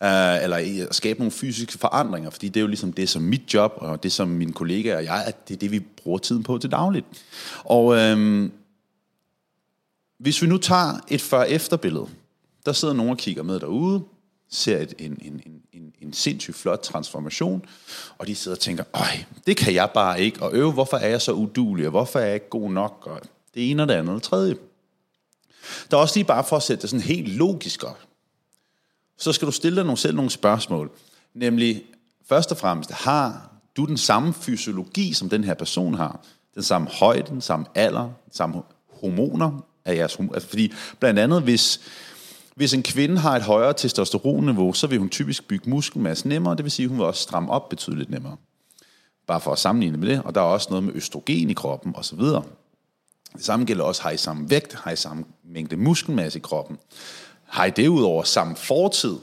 uh, 0.00 0.42
eller 0.42 0.86
at 0.88 0.94
skabe 0.94 1.18
nogle 1.18 1.30
fysiske 1.30 1.78
forandringer, 1.78 2.30
fordi 2.30 2.48
det 2.48 2.56
er 2.56 2.62
jo 2.62 2.66
ligesom 2.66 2.92
det, 2.92 3.08
som 3.08 3.22
mit 3.22 3.54
job, 3.54 3.72
og 3.76 4.02
det 4.02 4.12
som 4.12 4.28
mine 4.28 4.52
kollegaer 4.52 4.96
og 4.96 5.04
jeg, 5.04 5.24
at 5.26 5.48
det 5.48 5.54
er 5.54 5.58
det, 5.58 5.70
vi 5.70 5.80
bruger 5.80 6.18
tiden 6.18 6.42
på 6.42 6.58
til 6.58 6.70
dagligt. 6.70 7.06
Og 7.64 7.96
øhm, 7.96 8.52
hvis 10.18 10.42
vi 10.42 10.46
nu 10.46 10.58
tager 10.58 11.00
et 11.08 11.20
før-efter 11.20 11.76
billede, 11.76 12.06
der 12.66 12.72
sidder 12.72 12.94
nogen 12.94 13.10
og 13.10 13.18
kigger 13.18 13.42
med 13.42 13.60
derude, 13.60 14.02
ser 14.48 14.78
et, 14.78 14.94
en, 14.98 15.18
en, 15.22 15.42
en, 15.46 15.55
en, 15.76 15.92
en 16.00 16.12
sindssygt 16.12 16.56
flot 16.56 16.78
transformation, 16.78 17.64
og 18.18 18.26
de 18.26 18.34
sidder 18.34 18.56
og 18.56 18.60
tænker, 18.60 18.84
øj, 18.94 19.24
det 19.46 19.56
kan 19.56 19.74
jeg 19.74 19.90
bare 19.94 20.20
ikke, 20.20 20.42
og 20.42 20.50
øve, 20.52 20.72
hvorfor 20.72 20.96
er 20.96 21.08
jeg 21.08 21.22
så 21.22 21.32
udulig, 21.32 21.86
og 21.86 21.90
hvorfor 21.90 22.18
er 22.18 22.24
jeg 22.24 22.34
ikke 22.34 22.48
god 22.48 22.70
nok, 22.70 23.06
og 23.06 23.20
det 23.54 23.70
ene 23.70 23.82
og 23.82 23.88
det 23.88 23.94
andet 23.94 24.08
og 24.08 24.14
det 24.14 24.22
tredje. 24.22 24.56
Der 25.90 25.96
er 25.96 26.00
også 26.00 26.16
lige 26.16 26.24
bare 26.24 26.44
for 26.44 26.56
at 26.56 26.62
sætte 26.62 26.82
det 26.82 26.90
sådan 26.90 27.04
helt 27.04 27.28
logisk 27.28 27.84
op. 27.84 27.98
Så 29.18 29.32
skal 29.32 29.46
du 29.46 29.52
stille 29.52 29.76
dig 29.76 29.84
nogle, 29.84 29.98
selv 29.98 30.16
nogle 30.16 30.30
spørgsmål. 30.30 30.90
Nemlig, 31.34 31.84
først 32.28 32.52
og 32.52 32.58
fremmest, 32.58 32.90
har 32.90 33.50
du 33.76 33.84
den 33.84 33.96
samme 33.96 34.34
fysiologi, 34.34 35.12
som 35.12 35.28
den 35.28 35.44
her 35.44 35.54
person 35.54 35.94
har? 35.94 36.20
Den 36.54 36.62
samme 36.62 36.88
højde, 36.88 37.30
den 37.30 37.40
samme 37.40 37.66
alder, 37.74 38.02
den 38.02 38.32
samme 38.32 38.62
hormoner 39.00 39.64
af 39.84 39.96
jeres 39.96 40.14
hormoner? 40.14 40.34
Altså, 40.34 40.48
fordi 40.48 40.72
blandt 41.00 41.18
andet, 41.20 41.42
hvis, 41.42 41.80
hvis 42.56 42.74
en 42.74 42.82
kvinde 42.82 43.18
har 43.18 43.36
et 43.36 43.42
højere 43.42 43.72
testosteronniveau, 43.72 44.72
så 44.72 44.86
vil 44.86 44.98
hun 44.98 45.08
typisk 45.08 45.48
bygge 45.48 45.70
muskelmasse 45.70 46.28
nemmere, 46.28 46.56
det 46.56 46.64
vil 46.64 46.72
sige, 46.72 46.84
at 46.84 46.88
hun 46.88 46.98
vil 46.98 47.06
også 47.06 47.22
stramme 47.22 47.52
op 47.52 47.68
betydeligt 47.68 48.10
nemmere. 48.10 48.36
Bare 49.26 49.40
for 49.40 49.52
at 49.52 49.58
sammenligne 49.58 49.96
med 49.98 50.08
det. 50.08 50.22
Og 50.24 50.34
der 50.34 50.40
er 50.40 50.44
også 50.44 50.66
noget 50.70 50.84
med 50.84 50.94
østrogen 50.94 51.50
i 51.50 51.52
kroppen 51.52 51.96
osv. 51.96 52.18
Det 52.18 53.44
samme 53.44 53.64
gælder 53.64 53.84
også, 53.84 54.02
har 54.02 54.10
I 54.10 54.16
samme 54.16 54.50
vægt, 54.50 54.74
har 54.74 54.90
I 54.90 54.96
samme 54.96 55.24
mængde 55.44 55.76
muskelmasse 55.76 56.38
i 56.38 56.42
kroppen. 56.42 56.78
Har 57.44 57.64
I 57.64 57.70
derudover 57.70 58.22
samme 58.22 58.56
fortid? 58.56 59.16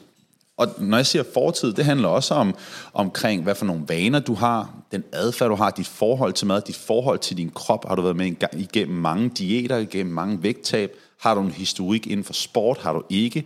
Og 0.57 0.67
når 0.77 0.97
jeg 0.97 1.05
siger 1.05 1.23
fortid, 1.33 1.73
det 1.73 1.85
handler 1.85 2.07
også 2.07 2.33
om 2.33 2.55
omkring, 2.93 3.43
hvad 3.43 3.55
for 3.55 3.65
nogle 3.65 3.83
vaner 3.87 4.19
du 4.19 4.33
har, 4.33 4.75
den 4.91 5.03
adfærd 5.13 5.49
du 5.49 5.55
har, 5.55 5.69
dit 5.69 5.87
forhold 5.87 6.33
til 6.33 6.47
mad, 6.47 6.61
dit 6.61 6.75
forhold 6.75 7.19
til 7.19 7.37
din 7.37 7.49
krop. 7.49 7.87
Har 7.87 7.95
du 7.95 8.01
været 8.01 8.15
med 8.15 8.33
igennem 8.53 8.97
mange 8.97 9.29
diæter, 9.29 9.77
igennem 9.77 10.13
mange 10.13 10.43
vægttab? 10.43 10.95
Har 11.23 11.35
du 11.35 11.41
en 11.41 11.51
historik 11.51 12.07
inden 12.07 12.23
for 12.23 12.33
sport? 12.33 12.77
Har 12.77 12.93
du 12.93 13.03
ikke? 13.09 13.45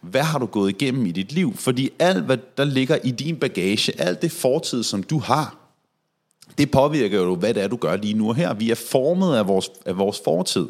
Hvad 0.00 0.22
har 0.22 0.38
du 0.38 0.46
gået 0.46 0.70
igennem 0.70 1.06
i 1.06 1.12
dit 1.12 1.32
liv? 1.32 1.56
Fordi 1.56 1.90
alt, 1.98 2.24
hvad 2.24 2.38
der 2.56 2.64
ligger 2.64 2.98
i 3.04 3.10
din 3.10 3.36
bagage, 3.36 4.00
alt 4.00 4.22
det 4.22 4.32
fortid, 4.32 4.82
som 4.82 5.02
du 5.02 5.18
har, 5.18 5.56
det 6.58 6.70
påvirker 6.70 7.18
jo, 7.18 7.34
hvad 7.34 7.54
det 7.54 7.62
er, 7.62 7.68
du 7.68 7.76
gør 7.76 7.96
lige 7.96 8.14
nu 8.14 8.28
og 8.28 8.34
her. 8.34 8.54
Vi 8.54 8.70
er 8.70 8.74
formet 8.74 9.36
af 9.36 9.48
vores, 9.48 9.70
af 9.86 9.98
vores 9.98 10.20
fortid. 10.24 10.66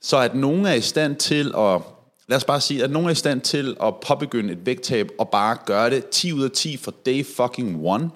Så 0.00 0.18
at 0.18 0.34
nogen 0.34 0.66
er 0.66 0.74
i 0.74 0.80
stand 0.80 1.16
til 1.16 1.52
at, 1.56 1.80
lad 2.28 2.36
os 2.36 2.44
bare 2.44 2.60
sige, 2.60 2.84
at 2.84 2.90
nogen 2.90 3.06
er 3.06 3.12
i 3.12 3.14
stand 3.14 3.40
til 3.40 3.76
at 3.82 3.94
påbegynde 4.06 4.52
et 4.52 4.66
vægttab 4.66 5.08
og 5.18 5.28
bare 5.28 5.58
gøre 5.66 5.90
det 5.90 6.08
10 6.08 6.32
ud 6.32 6.44
af 6.44 6.50
10 6.50 6.76
for 6.76 6.94
day 7.06 7.26
fucking 7.26 7.86
one, 7.86 8.10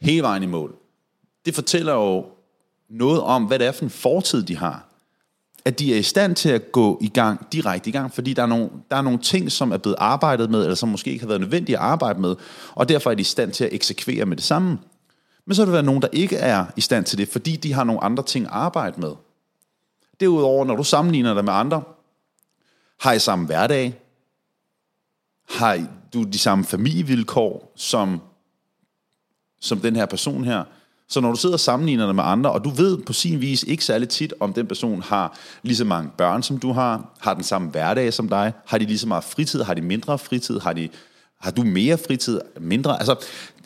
hele 0.00 0.22
vejen 0.22 0.42
i 0.42 0.46
mål. 0.46 0.74
Det 1.46 1.54
fortæller 1.54 1.92
jo 1.92 2.26
noget 2.88 3.20
om, 3.20 3.44
hvad 3.44 3.58
det 3.58 3.66
er 3.66 3.72
for 3.72 3.84
en 3.84 3.90
fortid, 3.90 4.42
de 4.42 4.56
har 4.56 4.91
at 5.64 5.78
de 5.78 5.94
er 5.94 5.98
i 5.98 6.02
stand 6.02 6.36
til 6.36 6.48
at 6.48 6.72
gå 6.72 6.98
i 7.00 7.08
gang, 7.08 7.52
direkte 7.52 7.90
i 7.90 7.92
gang, 7.92 8.14
fordi 8.14 8.32
der 8.32 8.42
er, 8.42 8.46
nogle, 8.46 8.70
der 8.90 8.96
er 8.96 9.02
nogle 9.02 9.18
ting, 9.18 9.52
som 9.52 9.72
er 9.72 9.76
blevet 9.76 9.96
arbejdet 9.98 10.50
med, 10.50 10.62
eller 10.62 10.74
som 10.74 10.88
måske 10.88 11.10
ikke 11.10 11.22
har 11.22 11.28
været 11.28 11.40
nødvendige 11.40 11.76
at 11.76 11.82
arbejde 11.82 12.20
med, 12.20 12.36
og 12.74 12.88
derfor 12.88 13.10
er 13.10 13.14
de 13.14 13.20
i 13.20 13.24
stand 13.24 13.52
til 13.52 13.64
at 13.64 13.72
eksekvere 13.72 14.26
med 14.26 14.36
det 14.36 14.44
samme. 14.44 14.78
Men 15.46 15.54
så 15.54 15.62
er 15.62 15.66
der 15.66 15.72
være 15.72 15.82
nogen, 15.82 16.02
der 16.02 16.08
ikke 16.12 16.36
er 16.36 16.66
i 16.76 16.80
stand 16.80 17.04
til 17.04 17.18
det, 17.18 17.28
fordi 17.28 17.56
de 17.56 17.72
har 17.72 17.84
nogle 17.84 18.04
andre 18.04 18.22
ting 18.22 18.46
at 18.46 18.52
arbejde 18.52 19.00
med. 19.00 19.12
Derudover, 20.20 20.64
når 20.64 20.76
du 20.76 20.84
sammenligner 20.84 21.34
dig 21.34 21.44
med 21.44 21.52
andre, 21.52 21.82
har 23.00 23.12
I 23.12 23.18
samme 23.18 23.46
hverdag, 23.46 24.00
har 25.48 25.86
du 26.12 26.22
de 26.22 26.38
samme 26.38 26.64
familievilkår, 26.64 27.72
som, 27.76 28.20
som 29.60 29.80
den 29.80 29.96
her 29.96 30.06
person 30.06 30.44
her, 30.44 30.64
så 31.12 31.20
når 31.20 31.30
du 31.30 31.36
sidder 31.36 31.54
og 31.54 31.60
sammenligner 31.60 32.06
dig 32.06 32.14
med 32.14 32.24
andre, 32.24 32.52
og 32.52 32.64
du 32.64 32.70
ved 32.70 32.98
på 32.98 33.12
sin 33.12 33.40
vis 33.40 33.62
ikke 33.62 33.84
særlig 33.84 34.08
tit, 34.08 34.34
om 34.40 34.52
den 34.52 34.66
person 34.66 35.02
har 35.02 35.38
lige 35.62 35.76
så 35.76 35.84
mange 35.84 36.10
børn, 36.18 36.42
som 36.42 36.58
du 36.58 36.72
har, 36.72 37.14
har 37.20 37.34
den 37.34 37.44
samme 37.44 37.68
hverdag 37.68 38.12
som 38.12 38.28
dig, 38.28 38.52
har 38.66 38.78
de 38.78 38.84
lige 38.84 38.98
så 38.98 39.08
meget 39.08 39.24
fritid, 39.24 39.62
har 39.62 39.74
de 39.74 39.80
mindre 39.80 40.18
fritid, 40.18 40.60
har, 40.60 40.72
de, 40.72 40.88
har 41.40 41.50
du 41.50 41.62
mere 41.62 41.98
fritid, 41.98 42.40
mindre, 42.60 42.98
altså 42.98 43.16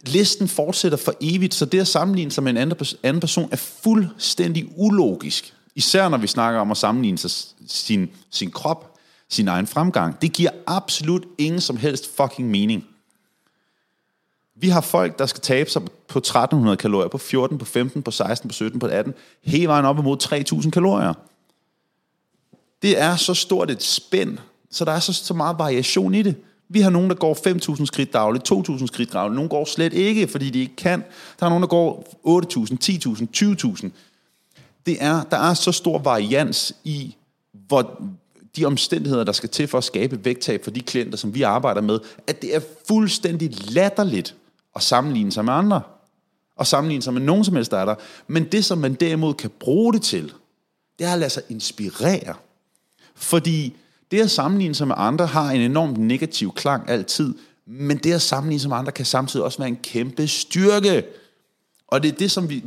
listen 0.06 0.48
fortsætter 0.48 0.98
for 0.98 1.14
evigt, 1.20 1.54
så 1.54 1.64
det 1.64 1.80
at 1.80 1.88
sammenligne 1.88 2.30
sig 2.30 2.44
med 2.44 2.50
en 2.50 2.56
anden, 2.56 2.86
anden 3.02 3.20
person 3.20 3.48
er 3.52 3.56
fuldstændig 3.56 4.66
ulogisk. 4.76 5.54
Især 5.74 6.08
når 6.08 6.18
vi 6.18 6.26
snakker 6.26 6.60
om 6.60 6.70
at 6.70 6.76
sammenligne 6.76 7.18
sig, 7.18 7.30
sin, 7.68 8.10
sin 8.30 8.50
krop, 8.50 8.96
sin 9.30 9.48
egen 9.48 9.66
fremgang. 9.66 10.22
Det 10.22 10.32
giver 10.32 10.50
absolut 10.66 11.24
ingen 11.38 11.60
som 11.60 11.76
helst 11.76 12.16
fucking 12.16 12.50
mening. 12.50 12.84
Vi 14.58 14.68
har 14.68 14.80
folk, 14.80 15.18
der 15.18 15.26
skal 15.26 15.40
tabe 15.40 15.70
sig 15.70 15.82
på 16.08 16.18
1300 16.18 16.76
kalorier, 16.76 17.08
på 17.08 17.18
14, 17.18 17.58
på 17.58 17.64
15, 17.64 18.02
på 18.02 18.10
16, 18.10 18.48
på 18.48 18.54
17, 18.54 18.78
på 18.78 18.86
18, 18.86 19.14
hele 19.44 19.68
vejen 19.68 19.84
op 19.84 19.98
imod 19.98 20.16
3000 20.16 20.72
kalorier. 20.72 21.14
Det 22.82 23.00
er 23.00 23.16
så 23.16 23.34
stort 23.34 23.70
et 23.70 23.82
spænd, 23.82 24.38
så 24.70 24.84
der 24.84 24.92
er 24.92 25.00
så, 25.00 25.12
så 25.12 25.34
meget 25.34 25.58
variation 25.58 26.14
i 26.14 26.22
det. 26.22 26.34
Vi 26.68 26.80
har 26.80 26.90
nogen, 26.90 27.10
der 27.10 27.16
går 27.16 27.34
5.000 27.78 27.86
skridt 27.86 28.12
dagligt, 28.12 28.52
2.000 28.52 28.86
skridt 28.86 29.12
dagligt. 29.12 29.34
Nogen 29.34 29.48
går 29.48 29.64
slet 29.64 29.92
ikke, 29.92 30.28
fordi 30.28 30.50
de 30.50 30.60
ikke 30.60 30.76
kan. 30.76 31.04
Der 31.40 31.46
er 31.46 31.50
nogen, 31.50 31.62
der 31.62 31.68
går 31.68 32.04
8.000, 32.26 32.76
10.000, 32.84 33.82
20.000. 33.82 33.90
Det 34.86 34.96
er, 35.00 35.22
der 35.22 35.36
er 35.36 35.54
så 35.54 35.72
stor 35.72 35.98
varians 35.98 36.74
i, 36.84 37.16
hvor 37.52 38.00
de 38.56 38.64
omstændigheder, 38.64 39.24
der 39.24 39.32
skal 39.32 39.48
til 39.48 39.68
for 39.68 39.78
at 39.78 39.84
skabe 39.84 40.24
vægttab 40.24 40.64
for 40.64 40.70
de 40.70 40.80
klienter, 40.80 41.18
som 41.18 41.34
vi 41.34 41.42
arbejder 41.42 41.80
med, 41.80 41.98
at 42.26 42.42
det 42.42 42.56
er 42.56 42.60
fuldstændig 42.88 43.70
latterligt 43.70 44.34
at 44.76 44.82
sammenligne 44.82 45.32
sig 45.32 45.44
med 45.44 45.52
andre. 45.52 45.82
Og 46.56 46.66
sammenligne 46.66 47.02
sig 47.02 47.12
med 47.12 47.22
nogen 47.22 47.44
som 47.44 47.54
helst, 47.54 47.70
der 47.70 47.78
er 47.78 47.84
der. 47.84 47.94
Men 48.26 48.44
det, 48.44 48.64
som 48.64 48.78
man 48.78 48.94
derimod 48.94 49.34
kan 49.34 49.50
bruge 49.60 49.92
det 49.92 50.02
til, 50.02 50.32
det 50.98 51.06
er 51.06 51.12
at 51.12 51.18
lade 51.18 51.30
sig 51.30 51.42
inspirere. 51.48 52.34
Fordi 53.14 53.76
det 54.10 54.20
at 54.20 54.30
sammenligne 54.30 54.74
sig 54.74 54.88
med 54.88 54.94
andre 54.98 55.26
har 55.26 55.50
en 55.50 55.60
enormt 55.60 55.98
negativ 55.98 56.52
klang 56.54 56.90
altid, 56.90 57.34
men 57.66 57.98
det 57.98 58.12
at 58.12 58.22
sammenligne 58.22 58.60
sig 58.60 58.68
med 58.68 58.76
andre 58.76 58.92
kan 58.92 59.04
samtidig 59.04 59.44
også 59.44 59.58
være 59.58 59.68
en 59.68 59.76
kæmpe 59.82 60.28
styrke. 60.28 61.04
Og 61.88 62.02
det 62.02 62.12
er 62.12 62.16
det, 62.16 62.30
som 62.30 62.50
vi, 62.50 62.64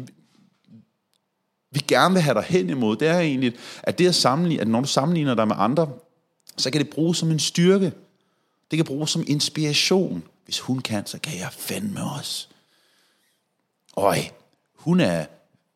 vi 1.72 1.80
gerne 1.88 2.14
vil 2.14 2.24
have 2.24 2.34
dig 2.34 2.44
hen 2.44 2.70
imod, 2.70 2.96
det 2.96 3.08
er 3.08 3.20
egentlig, 3.20 3.56
at 3.84 4.00
det 4.00 4.08
at 4.08 4.16
sammenligne, 4.16 4.62
at 4.62 4.68
når 4.68 4.82
du 4.82 4.88
sammenligner 4.88 5.36
dig 5.36 5.48
med 5.48 5.56
andre, 5.60 5.90
så 6.58 6.72
kan 6.72 6.82
det 6.82 6.90
bruges 6.90 7.18
som 7.18 7.32
en 7.32 7.40
styrke. 7.40 7.94
Det 8.72 8.78
kan 8.78 8.86
bruges 8.86 9.10
som 9.10 9.24
inspiration. 9.28 10.24
Hvis 10.50 10.60
hun 10.60 10.80
kan, 10.80 11.06
så 11.06 11.20
kan 11.20 11.40
jeg 11.40 11.50
fandme 11.52 12.04
også. 12.18 12.48
Øj, 13.98 14.18
hun 14.76 15.00
er 15.00 15.26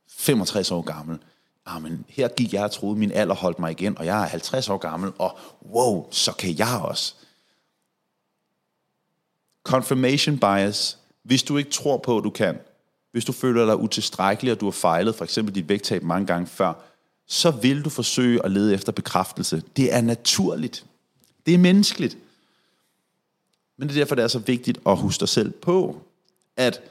65 0.08 0.72
år 0.72 0.82
gammel 0.82 1.20
ah, 1.66 1.74
Jamen, 1.76 2.06
her 2.10 2.28
gik 2.28 2.54
jeg 2.54 2.64
og 2.64 2.72
troede, 2.72 3.00
min 3.00 3.12
alder 3.12 3.36
holdt 3.36 3.60
mig 3.60 3.72
igen, 3.72 3.98
og 3.98 4.06
jeg 4.06 4.24
er 4.24 4.28
50 4.28 4.70
år 4.70 4.78
gammel, 4.78 5.12
og 5.18 5.38
wow, 5.66 6.08
så 6.12 6.32
kan 6.32 6.58
jeg 6.58 6.80
også. 6.82 7.16
Confirmation 9.64 10.40
bias. 10.40 10.98
Hvis 11.24 11.44
du 11.44 11.58
ikke 11.58 11.72
tror 11.72 11.98
på, 11.98 12.18
at 12.18 12.24
du 12.24 12.30
kan, 12.30 12.60
hvis 13.12 13.26
du 13.26 13.32
føler 13.32 13.66
dig 13.66 13.78
utilstrækkelig, 13.78 14.54
og 14.54 14.60
du 14.60 14.66
har 14.66 14.72
fejlet, 14.72 15.16
for 15.16 15.24
eksempel 15.24 15.56
dit 15.56 15.70
vægttab 15.70 16.04
mange 16.04 16.28
gange 16.28 16.48
før, 16.48 16.74
så 17.28 17.52
vil 17.52 17.86
du 17.86 17.90
forsøge 17.90 18.46
at 18.46 18.52
lede 18.52 18.74
efter 18.74 18.92
bekræftelse. 18.92 19.64
Det 19.76 19.94
er 19.94 20.02
naturligt. 20.02 20.86
Det 21.46 21.54
er 21.54 21.58
menneskeligt. 21.58 22.18
Men 23.78 23.88
det 23.88 23.96
er 23.96 24.00
derfor, 24.00 24.16
det 24.16 24.24
er 24.24 24.28
så 24.28 24.40
vigtigt 24.40 24.80
at 24.86 24.98
huske 24.98 25.20
dig 25.20 25.30
selv 25.30 25.52
på, 25.52 26.02
at 26.58 26.82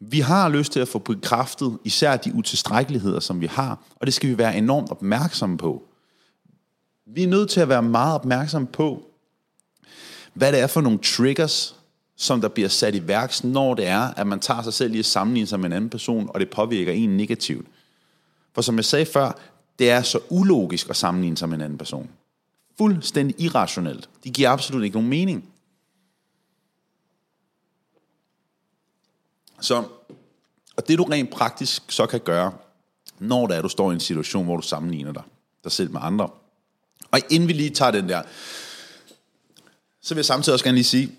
vi 0.00 0.20
har 0.20 0.48
lyst 0.48 0.72
til 0.72 0.80
at 0.80 0.88
få 0.88 0.98
bekræftet 0.98 1.78
især 1.84 2.16
de 2.16 2.34
utilstrækkeligheder, 2.34 3.20
som 3.20 3.40
vi 3.40 3.46
har, 3.46 3.78
og 3.96 4.06
det 4.06 4.14
skal 4.14 4.30
vi 4.30 4.38
være 4.38 4.56
enormt 4.56 4.90
opmærksomme 4.90 5.58
på. 5.58 5.82
Vi 7.06 7.22
er 7.22 7.28
nødt 7.28 7.50
til 7.50 7.60
at 7.60 7.68
være 7.68 7.82
meget 7.82 8.14
opmærksomme 8.14 8.66
på, 8.66 9.10
hvad 10.34 10.52
det 10.52 10.60
er 10.60 10.66
for 10.66 10.80
nogle 10.80 10.98
triggers, 10.98 11.76
som 12.16 12.40
der 12.40 12.48
bliver 12.48 12.68
sat 12.68 12.94
i 12.94 13.08
værks, 13.08 13.44
når 13.44 13.74
det 13.74 13.86
er, 13.86 14.00
at 14.00 14.26
man 14.26 14.40
tager 14.40 14.62
sig 14.62 14.72
selv 14.72 14.94
i 14.94 14.98
at 14.98 15.04
sammenligne 15.04 15.46
sig 15.46 15.60
med 15.60 15.66
en 15.66 15.72
anden 15.72 15.90
person, 15.90 16.30
og 16.34 16.40
det 16.40 16.50
påvirker 16.50 16.92
en 16.92 17.16
negativt. 17.16 17.66
For 18.54 18.62
som 18.62 18.76
jeg 18.76 18.84
sagde 18.84 19.06
før, 19.06 19.38
det 19.78 19.90
er 19.90 20.02
så 20.02 20.18
ulogisk 20.30 20.90
at 20.90 20.96
sammenligne 20.96 21.36
sig 21.36 21.48
med 21.48 21.56
en 21.56 21.62
anden 21.62 21.78
person. 21.78 22.10
Fuldstændig 22.78 23.40
irrationelt. 23.40 24.08
Det 24.24 24.32
giver 24.32 24.50
absolut 24.50 24.84
ikke 24.84 24.96
nogen 24.96 25.10
mening. 25.10 25.52
Så, 29.60 29.84
og 30.76 30.88
det 30.88 30.98
du 30.98 31.04
rent 31.04 31.30
praktisk 31.30 31.82
så 31.88 32.06
kan 32.06 32.20
gøre, 32.20 32.52
når 33.18 33.46
det 33.46 33.56
er, 33.56 33.62
du 33.62 33.68
står 33.68 33.90
i 33.90 33.94
en 33.94 34.00
situation, 34.00 34.44
hvor 34.44 34.56
du 34.56 34.62
sammenligner 34.62 35.12
dig, 35.12 35.22
dig 35.64 35.72
selv 35.72 35.90
med 35.90 36.00
andre. 36.02 36.28
Og 37.10 37.20
inden 37.30 37.48
vi 37.48 37.52
lige 37.52 37.70
tager 37.70 37.90
den 37.90 38.08
der, 38.08 38.22
så 40.00 40.14
vil 40.14 40.18
jeg 40.18 40.24
samtidig 40.24 40.52
også 40.52 40.64
gerne 40.64 40.76
lige 40.76 40.84
sige, 40.84 41.12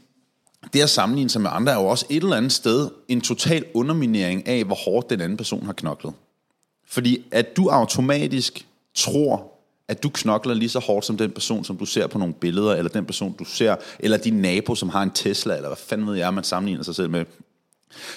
det 0.74 0.82
at 0.82 0.90
sammenligne 0.90 1.30
sig 1.30 1.42
med 1.42 1.50
andre 1.54 1.72
er 1.72 1.76
jo 1.76 1.86
også 1.86 2.06
et 2.10 2.24
eller 2.24 2.38
andet 2.38 2.52
sted 2.52 2.90
en 3.08 3.22
total 3.22 3.66
underminering 3.74 4.48
af, 4.48 4.64
hvor 4.64 4.76
hårdt 4.76 5.10
den 5.10 5.22
anden 5.22 5.38
person 5.38 5.66
har 5.66 5.74
knoklet. 5.74 6.14
Fordi 6.86 7.26
at 7.32 7.58
du 7.58 7.70
automatisk 7.70 8.68
tror, 8.94 9.57
at 9.88 10.04
du 10.04 10.10
knokler 10.10 10.54
lige 10.54 10.70
så 10.70 10.80
hårdt 10.80 11.06
som 11.06 11.18
den 11.18 11.32
person, 11.32 11.64
som 11.64 11.78
du 11.78 11.86
ser 11.86 12.08
på 12.08 12.18
nogle 12.18 12.34
billeder, 12.34 12.76
eller 12.76 12.90
den 12.90 13.06
person, 13.06 13.36
du 13.40 13.46
ser, 13.46 13.76
eller 14.00 14.18
din 14.18 14.34
nabo, 14.34 14.76
som 14.76 14.90
har 14.90 15.04
en 15.04 15.12
Tesla, 15.12 15.56
eller 15.56 15.70
hvad 15.70 15.78
fanden 15.78 16.08
ved 16.08 16.16
jeg, 16.16 16.34
man 16.34 16.44
sammenligner 16.44 16.84
sig 16.84 16.96
selv 16.96 17.10
med. 17.10 17.26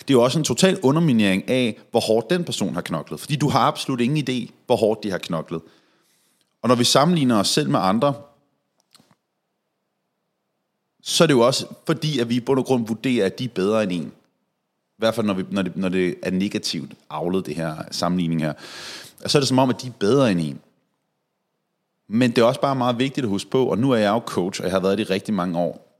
Det 0.00 0.10
er 0.10 0.14
jo 0.14 0.22
også 0.22 0.38
en 0.38 0.44
total 0.44 0.80
underminering 0.82 1.48
af, 1.48 1.80
hvor 1.90 2.00
hårdt 2.00 2.30
den 2.30 2.44
person 2.44 2.74
har 2.74 2.80
knoklet. 2.80 3.20
Fordi 3.20 3.36
du 3.36 3.48
har 3.48 3.60
absolut 3.60 4.00
ingen 4.00 4.28
idé, 4.28 4.50
hvor 4.66 4.76
hårdt 4.76 5.02
de 5.02 5.10
har 5.10 5.18
knoklet. 5.18 5.60
Og 6.62 6.68
når 6.68 6.74
vi 6.74 6.84
sammenligner 6.84 7.38
os 7.38 7.48
selv 7.48 7.70
med 7.70 7.80
andre, 7.80 8.14
så 11.02 11.24
er 11.24 11.26
det 11.26 11.34
jo 11.34 11.40
også 11.40 11.66
fordi, 11.86 12.18
at 12.18 12.28
vi 12.28 12.36
i 12.36 12.40
bund 12.40 12.58
og 12.58 12.64
grund 12.64 12.86
vurderer, 12.86 13.26
at 13.26 13.38
de 13.38 13.44
er 13.44 13.48
bedre 13.48 13.82
end 13.82 13.92
en. 13.92 14.12
I 14.98 14.98
hvert 14.98 15.14
fald, 15.14 15.26
når, 15.26 15.34
vi, 15.34 15.44
når, 15.50 15.62
det, 15.62 15.76
når 15.76 15.88
det 15.88 16.14
er 16.22 16.30
negativt 16.30 16.92
aflet, 17.10 17.46
det 17.46 17.56
her 17.56 17.76
sammenligning 17.90 18.40
her. 18.40 18.52
Og 19.24 19.30
Så 19.30 19.38
er 19.38 19.40
det 19.40 19.48
som 19.48 19.58
om, 19.58 19.70
at 19.70 19.82
de 19.82 19.86
er 19.86 19.92
bedre 19.98 20.32
end 20.32 20.40
en. 20.40 20.60
Men 22.12 22.30
det 22.30 22.38
er 22.38 22.44
også 22.44 22.60
bare 22.60 22.76
meget 22.76 22.98
vigtigt 22.98 23.24
at 23.24 23.28
huske 23.28 23.50
på, 23.50 23.66
og 23.66 23.78
nu 23.78 23.90
er 23.90 23.96
jeg 23.96 24.10
jo 24.10 24.22
coach, 24.26 24.60
og 24.60 24.64
jeg 24.64 24.72
har 24.72 24.80
været 24.80 24.98
det 24.98 25.08
i 25.08 25.12
rigtig 25.12 25.34
mange 25.34 25.58
år. 25.58 25.96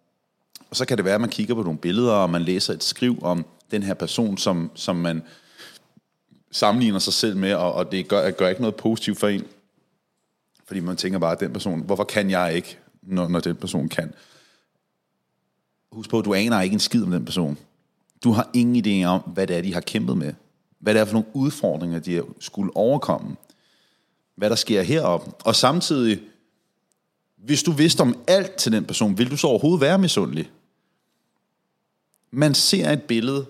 Og 0.71 0.77
så 0.77 0.85
kan 0.85 0.97
det 0.97 1.05
være, 1.05 1.15
at 1.15 1.21
man 1.21 1.31
kigger 1.31 1.55
på 1.55 1.63
nogle 1.63 1.79
billeder, 1.79 2.13
og 2.13 2.31
man 2.31 2.43
læser 2.43 2.75
et 2.75 2.85
skriv 2.85 3.19
om 3.23 3.45
den 3.71 3.83
her 3.83 3.95
person, 3.95 4.39
som, 4.39 4.71
som 4.75 4.97
man 4.97 5.23
sammenligner 6.51 6.99
sig 6.99 7.13
selv 7.13 7.37
med, 7.37 7.55
og, 7.55 7.73
og 7.73 7.93
det 7.93 8.09
gør, 8.09 8.31
gør 8.31 8.49
ikke 8.49 8.61
noget 8.61 8.77
positivt 8.77 9.19
for 9.19 9.29
en. 9.29 9.45
Fordi 10.67 10.81
man 10.81 10.97
tænker 10.97 11.19
bare, 11.19 11.33
at 11.33 11.41
den 11.41 11.53
person, 11.53 11.81
hvorfor 11.81 12.05
kan 12.05 12.31
jeg 12.31 12.55
ikke, 12.55 12.79
når, 13.03 13.29
når 13.29 13.41
den 13.41 13.57
person 13.57 13.89
kan? 13.89 14.15
Husk 15.93 16.11
på, 16.11 16.19
at 16.19 16.25
du 16.25 16.35
aner 16.35 16.61
ikke 16.61 16.75
en 16.75 16.81
skid 16.81 17.03
om 17.03 17.11
den 17.11 17.25
person. 17.25 17.59
Du 18.25 18.33
har 18.33 18.51
ingen 18.55 18.87
idé 18.87 19.07
om, 19.07 19.21
hvad 19.21 19.47
det 19.47 19.57
er, 19.57 19.63
de 19.63 19.75
har 19.75 19.81
kæmpet 19.81 20.19
med. 20.19 20.33
Hvad 20.79 20.95
det 20.95 21.01
er 21.01 21.05
for 21.05 21.13
nogle 21.13 21.29
udfordringer, 21.33 21.99
de 21.99 22.15
har 22.15 22.25
skulle 22.39 22.77
overkomme. 22.77 23.37
Hvad 24.41 24.51
der 24.51 24.57
sker 24.57 24.83
heroppe. 24.83 25.31
Og 25.45 25.57
samtidig, 25.57 26.21
hvis 27.37 27.63
du 27.63 27.73
vidste 27.73 28.01
om 28.01 28.17
alt 28.27 28.55
til 28.55 28.73
den 28.73 28.85
person, 28.85 29.19
vil 29.19 29.31
du 29.31 29.37
så 29.37 29.47
overhovedet 29.47 29.81
være 29.81 29.99
misundelig? 29.99 30.51
Man 32.31 32.55
ser 32.55 32.91
et 32.91 33.03
billede 33.03 33.47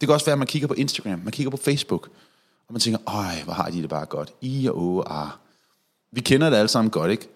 det 0.00 0.08
kan 0.08 0.14
også 0.14 0.26
være, 0.26 0.32
at 0.32 0.38
man 0.38 0.46
kigger 0.46 0.68
på 0.68 0.74
Instagram, 0.74 1.18
man 1.18 1.32
kigger 1.32 1.50
på 1.50 1.56
Facebook, 1.56 2.08
og 2.68 2.72
man 2.72 2.80
tænker, 2.80 2.98
øj, 3.06 3.42
hvor 3.44 3.52
har 3.52 3.70
de 3.70 3.82
det 3.82 3.88
bare 3.88 4.06
godt. 4.06 4.32
I 4.40 4.68
og 4.68 4.76
å, 4.76 5.04
ah. 5.06 5.28
Vi 6.12 6.20
kender 6.20 6.50
det 6.50 6.56
alle 6.56 6.68
sammen 6.68 6.90
godt, 6.90 7.10
ikke? 7.10 7.28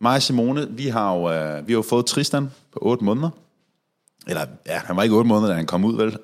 Mig 0.00 0.16
og 0.16 0.22
Simone, 0.22 0.70
vi 0.70 0.88
har 0.88 1.14
jo, 1.14 1.30
øh, 1.30 1.66
vi 1.66 1.72
har 1.72 1.78
jo 1.78 1.82
fået 1.82 2.06
Tristan 2.06 2.50
på 2.72 2.78
8 2.82 3.04
måneder. 3.04 3.30
Eller, 4.28 4.46
ja, 4.66 4.80
han 4.84 4.96
var 4.96 5.02
ikke 5.02 5.14
8 5.14 5.28
måneder, 5.28 5.48
da 5.48 5.56
han 5.56 5.66
kom 5.66 5.84
ud, 5.84 5.96
vel? 5.96 6.16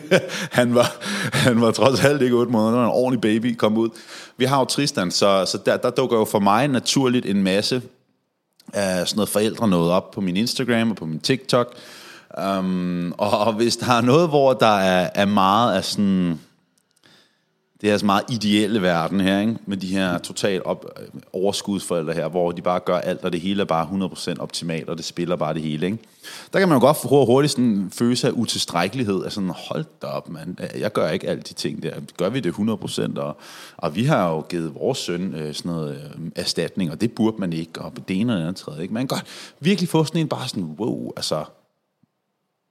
han, 0.58 0.74
var, 0.74 0.92
han 1.32 1.60
var 1.60 1.70
trods 1.70 2.04
alt 2.04 2.22
ikke 2.22 2.36
8 2.36 2.52
måneder, 2.52 2.70
han 2.70 2.78
var 2.78 2.84
en 2.84 2.92
ordentlig 2.92 3.20
baby, 3.20 3.56
kom 3.56 3.76
ud. 3.76 3.88
Vi 4.36 4.44
har 4.44 4.58
jo 4.58 4.64
Tristan, 4.64 5.10
så, 5.10 5.44
så 5.46 5.58
der, 5.66 5.76
der 5.76 5.90
dukker 5.90 6.18
jo 6.18 6.24
for 6.24 6.38
mig 6.38 6.68
naturligt 6.68 7.26
en 7.26 7.42
masse 7.42 7.82
af 8.72 9.08
sådan 9.08 9.16
noget 9.16 9.28
forældre 9.28 9.68
noget 9.68 9.90
op 9.92 10.10
på 10.10 10.20
min 10.20 10.36
Instagram 10.36 10.90
og 10.90 10.96
på 10.96 11.06
min 11.06 11.20
TikTok, 11.20 11.76
Um, 12.38 13.14
og, 13.18 13.38
og 13.38 13.52
hvis 13.52 13.76
der 13.76 13.92
er 13.92 14.00
noget, 14.00 14.28
hvor 14.28 14.52
der 14.52 14.78
er, 14.78 15.10
er 15.14 15.24
meget 15.24 15.74
af 15.74 15.84
sådan... 15.84 16.40
Det 17.82 17.90
er 17.90 17.98
så 17.98 18.06
meget 18.06 18.24
ideelle 18.30 18.82
verden 18.82 19.20
her, 19.20 19.40
ikke? 19.40 19.56
med 19.66 19.76
de 19.76 19.86
her 19.86 20.18
totalt 20.18 20.62
op, 20.62 20.86
øh, 21.00 21.06
overskudsforældre 21.32 22.12
her, 22.12 22.28
hvor 22.28 22.52
de 22.52 22.62
bare 22.62 22.80
gør 22.80 22.98
alt, 22.98 23.24
og 23.24 23.32
det 23.32 23.40
hele 23.40 23.60
er 23.60 23.64
bare 23.64 23.86
100% 23.86 24.40
optimalt, 24.40 24.88
og 24.88 24.96
det 24.96 25.04
spiller 25.04 25.36
bare 25.36 25.54
det 25.54 25.62
hele. 25.62 25.86
Ikke? 25.86 25.98
Der 26.52 26.58
kan 26.58 26.68
man 26.68 26.76
jo 26.76 26.80
godt 26.80 26.96
få 26.96 27.24
hurtigt 27.24 27.52
sådan 27.52 27.64
en 27.64 27.90
følelse 27.90 28.28
af 28.28 28.32
utilstrækkelighed, 28.32 29.24
af 29.24 29.32
sådan, 29.32 29.50
hold 29.56 29.84
da 30.02 30.06
op, 30.06 30.28
man. 30.28 30.58
jeg 30.78 30.92
gør 30.92 31.08
ikke 31.08 31.28
alle 31.28 31.42
de 31.42 31.54
ting 31.54 31.82
der. 31.82 31.94
Gør 32.16 32.28
vi 32.28 32.40
det 32.40 32.52
100%? 32.52 33.20
Og, 33.20 33.36
og 33.76 33.96
vi 33.96 34.04
har 34.04 34.30
jo 34.30 34.40
givet 34.40 34.74
vores 34.74 34.98
søn 34.98 35.34
øh, 35.34 35.54
sådan 35.54 35.72
noget 35.72 35.94
øh, 35.94 36.30
erstatning, 36.36 36.90
og 36.90 37.00
det 37.00 37.12
burde 37.12 37.36
man 37.38 37.52
ikke, 37.52 37.80
og 37.80 37.92
det 38.08 38.20
ene 38.20 38.32
eller 38.32 38.46
andet 38.48 38.60
tredje. 38.60 38.82
Ikke? 38.82 38.94
Man 38.94 39.08
kan 39.08 39.16
godt 39.16 39.54
virkelig 39.60 39.88
få 39.88 40.04
sådan 40.04 40.20
en 40.20 40.28
bare 40.28 40.48
sådan, 40.48 40.76
wow, 40.78 41.10
altså, 41.16 41.44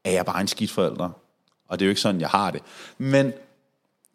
er 0.03 0.11
jeg 0.11 0.25
bare 0.25 0.41
en 0.41 0.47
skidt 0.47 0.71
forælder. 0.71 1.09
Og 1.67 1.79
det 1.79 1.85
er 1.85 1.87
jo 1.87 1.91
ikke 1.91 2.01
sådan, 2.01 2.21
jeg 2.21 2.29
har 2.29 2.51
det. 2.51 2.61
Men 2.97 3.33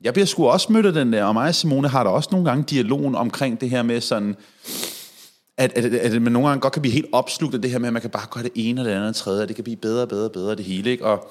jeg 0.02 0.12
bliver 0.12 0.26
sgu 0.26 0.46
også 0.46 0.72
mødt 0.72 0.86
af 0.86 0.92
den 0.92 1.12
der, 1.12 1.24
og 1.24 1.34
mig 1.34 1.48
og 1.48 1.54
Simone 1.54 1.88
har 1.88 2.04
da 2.04 2.10
også 2.10 2.28
nogle 2.32 2.48
gange 2.48 2.64
dialogen 2.64 3.14
omkring 3.14 3.60
det 3.60 3.70
her 3.70 3.82
med 3.82 4.00
sådan, 4.00 4.36
at, 5.56 5.72
at, 5.72 5.84
at, 5.84 5.94
at 5.94 6.22
man 6.22 6.32
nogle 6.32 6.48
gange 6.48 6.60
godt 6.60 6.72
kan 6.72 6.82
blive 6.82 6.92
helt 6.92 7.06
opslugt 7.12 7.54
af 7.54 7.62
det 7.62 7.70
her 7.70 7.78
med, 7.78 7.86
at 7.86 7.92
man 7.92 8.02
kan 8.02 8.10
bare 8.10 8.26
gøre 8.30 8.44
det 8.44 8.52
ene 8.54 8.80
eller 8.80 8.92
det 8.92 8.96
andet 8.96 9.08
og 9.08 9.14
tredje, 9.14 9.42
og 9.42 9.48
det 9.48 9.56
kan 9.56 9.64
blive 9.64 9.76
bedre 9.76 10.02
og 10.02 10.08
bedre 10.08 10.24
og 10.24 10.32
bedre 10.32 10.54
det 10.54 10.64
hele, 10.64 10.90
ikke? 10.90 11.06
Og, 11.06 11.28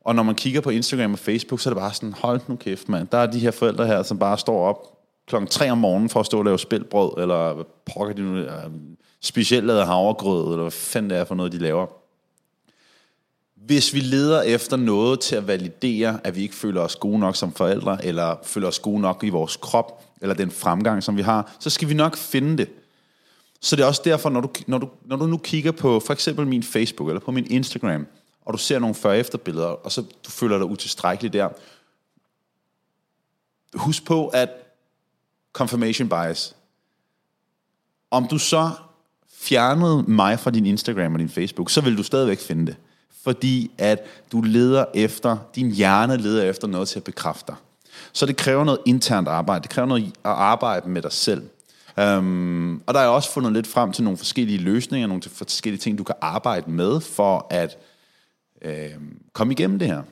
Og 0.00 0.14
når 0.14 0.22
man 0.22 0.34
kigger 0.34 0.60
på 0.60 0.70
Instagram 0.70 1.12
og 1.12 1.18
Facebook, 1.18 1.60
så 1.60 1.70
er 1.70 1.74
det 1.74 1.80
bare 1.80 1.94
sådan, 1.94 2.12
hold 2.12 2.40
nu 2.46 2.56
kæft, 2.56 2.88
mand. 2.88 3.08
Der 3.12 3.18
er 3.18 3.26
de 3.26 3.38
her 3.38 3.50
forældre 3.50 3.86
her, 3.86 4.02
som 4.02 4.18
bare 4.18 4.38
står 4.38 4.68
op 4.68 4.98
klokken 5.26 5.48
3 5.48 5.70
om 5.70 5.78
morgenen 5.78 6.08
for 6.08 6.20
at 6.20 6.26
stå 6.26 6.38
og 6.38 6.44
lave 6.44 6.58
spilbrød, 6.58 7.22
eller 7.22 7.66
pokker 7.94 8.14
de 8.14 8.22
nu, 8.22 8.36
øh, 8.36 8.52
specielt 9.22 9.66
lavet 9.66 9.86
havregrød, 9.86 10.44
eller 10.44 10.62
hvad 10.62 10.70
fanden 10.70 11.10
det 11.10 11.18
er 11.18 11.24
for 11.24 11.34
noget, 11.34 11.52
de 11.52 11.58
laver. 11.58 11.86
Hvis 13.68 13.94
vi 13.94 14.00
leder 14.00 14.42
efter 14.42 14.76
noget 14.76 15.20
til 15.20 15.36
at 15.36 15.46
validere, 15.46 16.20
at 16.24 16.36
vi 16.36 16.42
ikke 16.42 16.54
føler 16.54 16.80
os 16.80 16.96
gode 16.96 17.18
nok 17.18 17.36
som 17.36 17.52
forældre, 17.52 18.04
eller 18.04 18.36
føler 18.42 18.68
os 18.68 18.78
gode 18.78 19.00
nok 19.00 19.24
i 19.24 19.28
vores 19.28 19.56
krop, 19.56 20.04
eller 20.20 20.34
den 20.34 20.50
fremgang, 20.50 21.02
som 21.02 21.16
vi 21.16 21.22
har, 21.22 21.56
så 21.60 21.70
skal 21.70 21.88
vi 21.88 21.94
nok 21.94 22.16
finde 22.16 22.56
det. 22.56 22.68
Så 23.60 23.76
det 23.76 23.82
er 23.82 23.86
også 23.86 24.02
derfor, 24.04 24.30
når 24.30 24.40
du, 24.40 24.50
når 24.66 24.78
du, 24.78 24.88
når 25.04 25.16
du 25.16 25.26
nu 25.26 25.36
kigger 25.36 25.72
på 25.72 26.00
for 26.00 26.12
eksempel 26.12 26.46
min 26.46 26.62
Facebook, 26.62 27.08
eller 27.08 27.20
på 27.20 27.30
min 27.30 27.46
Instagram, 27.50 28.06
og 28.44 28.52
du 28.52 28.58
ser 28.58 28.78
nogle 28.78 28.94
før-efter 28.94 29.38
billeder, 29.38 29.66
og 29.66 29.92
så 29.92 30.02
du 30.02 30.30
føler 30.30 30.58
dig 30.58 30.66
utilstrækkelig 30.66 31.32
der, 31.32 31.48
husk 33.74 34.04
på, 34.04 34.28
at 34.28 34.50
confirmation 35.52 36.08
bias, 36.08 36.56
om 38.10 38.28
du 38.28 38.38
så 38.38 38.70
fjernede 39.32 40.02
mig 40.02 40.40
fra 40.40 40.50
din 40.50 40.66
Instagram 40.66 41.12
og 41.12 41.18
din 41.18 41.28
Facebook, 41.28 41.70
så 41.70 41.80
vil 41.80 41.96
du 41.96 42.02
stadigvæk 42.02 42.40
finde 42.40 42.66
det. 42.66 42.76
Fordi 43.24 43.70
at 43.78 43.98
du 44.32 44.40
leder 44.40 44.84
efter, 44.94 45.36
din 45.54 45.70
hjerne 45.70 46.16
leder 46.16 46.42
efter 46.42 46.66
noget 46.66 46.88
til 46.88 46.98
at 46.98 47.04
bekræfte 47.04 47.44
dig. 47.46 47.56
Så 48.12 48.26
det 48.26 48.36
kræver 48.36 48.64
noget 48.64 48.80
internt 48.86 49.28
arbejde. 49.28 49.62
Det 49.62 49.70
kræver 49.70 49.88
noget 49.88 50.04
at 50.04 50.12
arbejde 50.30 50.88
med 50.88 51.02
dig 51.02 51.12
selv. 51.12 51.42
Um, 51.96 52.82
og 52.86 52.94
der 52.94 53.00
er 53.00 53.06
også 53.06 53.32
fundet 53.32 53.52
lidt 53.52 53.66
frem 53.66 53.92
til 53.92 54.04
nogle 54.04 54.18
forskellige 54.18 54.58
løsninger, 54.58 55.06
nogle 55.06 55.22
forskellige 55.22 55.80
ting, 55.80 55.98
du 55.98 56.04
kan 56.04 56.14
arbejde 56.20 56.70
med, 56.70 57.00
for 57.00 57.46
at 57.50 57.78
øh, 58.62 58.90
komme 59.32 59.52
igennem 59.52 59.78
det 59.78 59.88
her. 59.88 60.02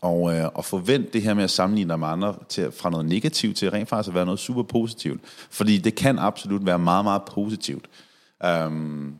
Og, 0.00 0.36
øh, 0.36 0.48
og 0.54 0.64
forvent 0.64 1.12
det 1.12 1.22
her 1.22 1.34
med 1.34 1.44
at 1.44 1.50
sammenligne 1.50 1.88
dig 1.88 1.98
med 1.98 2.08
andre 2.08 2.34
til, 2.48 2.72
fra 2.72 2.90
noget 2.90 3.06
negativt 3.06 3.56
til 3.56 3.70
rent 3.70 3.88
faktisk 3.88 4.08
at 4.08 4.14
være 4.14 4.24
noget 4.24 4.40
super 4.40 4.62
positivt. 4.62 5.20
Fordi 5.50 5.78
det 5.78 5.94
kan 5.94 6.18
absolut 6.18 6.66
være 6.66 6.78
meget, 6.78 7.04
meget 7.04 7.22
positivt. 7.22 7.88
Um, 8.66 9.14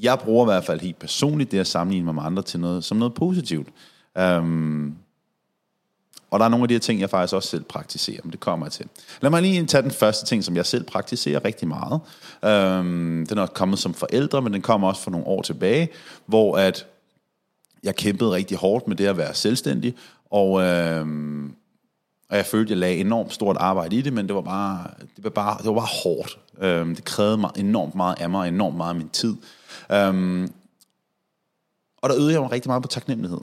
jeg 0.00 0.18
bruger 0.18 0.44
i 0.44 0.50
hvert 0.52 0.64
fald 0.64 0.80
helt 0.80 0.98
personligt 0.98 1.50
det 1.50 1.58
at 1.58 1.66
sammenligne 1.66 2.04
mig 2.04 2.14
med 2.14 2.22
andre 2.22 2.42
til 2.42 2.60
noget, 2.60 2.84
som 2.84 2.96
noget 2.96 3.14
positivt. 3.14 3.68
Um, 4.20 4.96
og 6.30 6.38
der 6.38 6.44
er 6.44 6.48
nogle 6.48 6.64
af 6.64 6.68
de 6.68 6.74
her 6.74 6.78
ting, 6.78 7.00
jeg 7.00 7.10
faktisk 7.10 7.34
også 7.34 7.48
selv 7.48 7.64
praktiserer, 7.64 8.20
men 8.24 8.32
det 8.32 8.40
kommer 8.40 8.66
jeg 8.66 8.72
til. 8.72 8.86
Lad 9.20 9.30
mig 9.30 9.42
lige 9.42 9.66
tage 9.66 9.82
den 9.82 9.90
første 9.90 10.26
ting, 10.26 10.44
som 10.44 10.56
jeg 10.56 10.66
selv 10.66 10.84
praktiserer 10.84 11.44
rigtig 11.44 11.68
meget. 11.68 12.00
Um, 12.80 13.26
den 13.28 13.38
er 13.38 13.46
kommet 13.46 13.78
som 13.78 13.94
forældre, 13.94 14.42
men 14.42 14.52
den 14.52 14.62
kommer 14.62 14.88
også 14.88 15.02
for 15.02 15.10
nogle 15.10 15.26
år 15.26 15.42
tilbage, 15.42 15.88
hvor 16.26 16.56
at 16.56 16.86
jeg 17.82 17.96
kæmpede 17.96 18.30
rigtig 18.30 18.56
hårdt 18.56 18.88
med 18.88 18.96
det 18.96 19.06
at 19.06 19.16
være 19.16 19.34
selvstændig, 19.34 19.94
og, 20.30 20.62
øhm, 20.62 21.35
og 22.28 22.36
jeg 22.36 22.46
følte, 22.46 22.70
jeg 22.70 22.78
lagde 22.78 22.96
enormt 22.96 23.32
stort 23.32 23.56
arbejde 23.56 23.96
i 23.96 24.02
det, 24.02 24.12
men 24.12 24.26
det 24.26 24.34
var 24.34 24.40
bare, 24.40 24.86
det 25.16 25.24
var 25.24 25.30
bare, 25.30 25.58
det 25.58 25.66
var 25.66 25.74
bare 25.74 25.88
hårdt. 26.02 26.38
Øhm, 26.58 26.94
det 26.94 27.04
krævede 27.04 27.38
mig 27.38 27.50
enormt 27.56 27.94
meget 27.94 28.20
af 28.20 28.30
mig, 28.30 28.48
enormt 28.48 28.76
meget 28.76 28.90
af 28.90 28.96
min 28.96 29.08
tid. 29.08 29.36
Øhm, 29.92 30.52
og 31.96 32.08
der 32.08 32.16
øvede 32.16 32.32
jeg 32.32 32.40
mig 32.40 32.52
rigtig 32.52 32.68
meget 32.68 32.82
på 32.82 32.88
taknemmelighed. 32.88 33.40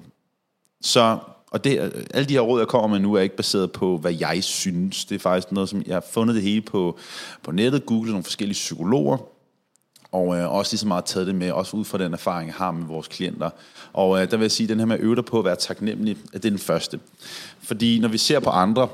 Så, 0.81 1.17
og 1.51 1.63
det, 1.63 2.07
alle 2.13 2.29
de 2.29 2.33
her 2.33 2.41
råd, 2.41 2.59
jeg 2.59 2.67
kommer 2.67 2.87
med 2.87 2.99
nu, 2.99 3.13
er 3.13 3.21
ikke 3.21 3.35
baseret 3.35 3.71
på, 3.71 3.97
hvad 3.97 4.13
jeg 4.19 4.43
synes. 4.43 5.05
Det 5.05 5.15
er 5.15 5.19
faktisk 5.19 5.51
noget, 5.51 5.69
som 5.69 5.83
jeg 5.87 5.95
har 5.95 6.05
fundet 6.11 6.35
det 6.35 6.43
hele 6.43 6.61
på, 6.61 6.97
på 7.43 7.51
nettet, 7.51 7.85
googlet 7.85 8.11
nogle 8.11 8.23
forskellige 8.23 8.53
psykologer, 8.53 9.17
og 10.13 10.37
øh, 10.37 10.53
også 10.53 10.73
lige 10.73 10.79
så 10.79 10.87
meget 10.87 11.05
taget 11.05 11.27
det 11.27 11.35
med, 11.35 11.51
også 11.51 11.77
ud 11.77 11.85
fra 11.85 11.97
den 11.97 12.13
erfaring, 12.13 12.47
jeg 12.47 12.55
har 12.55 12.71
med 12.71 12.87
vores 12.87 13.07
klienter. 13.07 13.49
Og 13.93 14.21
øh, 14.21 14.31
der 14.31 14.37
vil 14.37 14.43
jeg 14.43 14.51
sige, 14.51 14.65
at 14.65 14.69
den 14.69 14.79
her 14.79 14.85
med 14.85 14.95
at 14.95 15.01
øve 15.01 15.15
dig 15.15 15.25
på 15.25 15.39
at 15.39 15.45
være 15.45 15.55
taknemmelig, 15.55 16.17
at 16.33 16.43
det 16.43 16.45
er 16.45 16.51
den 16.51 16.59
første. 16.59 16.99
Fordi 17.59 17.99
når 17.99 18.07
vi 18.07 18.17
ser 18.17 18.39
på 18.39 18.49
andre, 18.49 18.87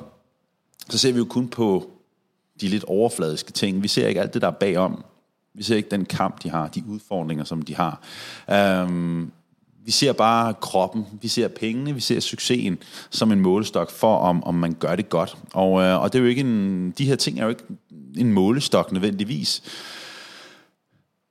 så 0.89 0.97
ser 0.97 1.11
vi 1.11 1.17
jo 1.17 1.25
kun 1.25 1.47
på 1.47 1.89
de 2.61 2.67
lidt 2.67 2.83
overfladiske 2.83 3.51
ting. 3.51 3.83
Vi 3.83 3.87
ser 3.87 4.07
ikke 4.07 4.21
alt 4.21 4.33
det, 4.33 4.41
der 4.41 4.47
er 4.47 4.51
bagom. 4.51 5.03
Vi 5.53 5.63
ser 5.63 5.75
ikke 5.75 5.89
den 5.89 6.05
kamp, 6.05 6.43
de 6.43 6.49
har, 6.49 6.67
de 6.67 6.83
udfordringer, 6.87 7.43
som 7.43 7.61
de 7.61 7.75
har. 7.75 8.01
Øhm, 8.51 9.31
vi 9.85 9.91
ser 9.91 10.13
bare 10.13 10.53
kroppen, 10.53 11.05
vi 11.21 11.27
ser 11.27 11.47
pengene, 11.47 11.93
vi 11.93 11.99
ser 11.99 12.19
succesen 12.19 12.77
som 13.09 13.31
en 13.31 13.39
målestok 13.39 13.91
for, 13.91 14.17
om, 14.17 14.43
om 14.43 14.55
man 14.55 14.73
gør 14.73 14.95
det 14.95 15.09
godt. 15.09 15.37
Og, 15.53 15.81
øh, 15.81 16.01
og 16.01 16.13
det 16.13 16.19
er 16.19 16.23
jo 16.23 16.29
ikke 16.29 16.41
en, 16.41 16.91
de 16.97 17.05
her 17.05 17.15
ting 17.15 17.39
er 17.39 17.43
jo 17.43 17.49
ikke 17.49 17.63
en 18.17 18.33
målestok 18.33 18.91
nødvendigvis. 18.91 19.61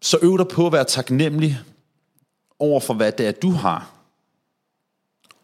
Så 0.00 0.18
øv 0.22 0.38
dig 0.38 0.48
på 0.48 0.66
at 0.66 0.72
være 0.72 0.84
taknemmelig 0.84 1.58
over 2.58 2.80
for, 2.80 2.94
hvad 2.94 3.12
det 3.12 3.26
er, 3.26 3.32
du 3.32 3.50
har. 3.50 3.90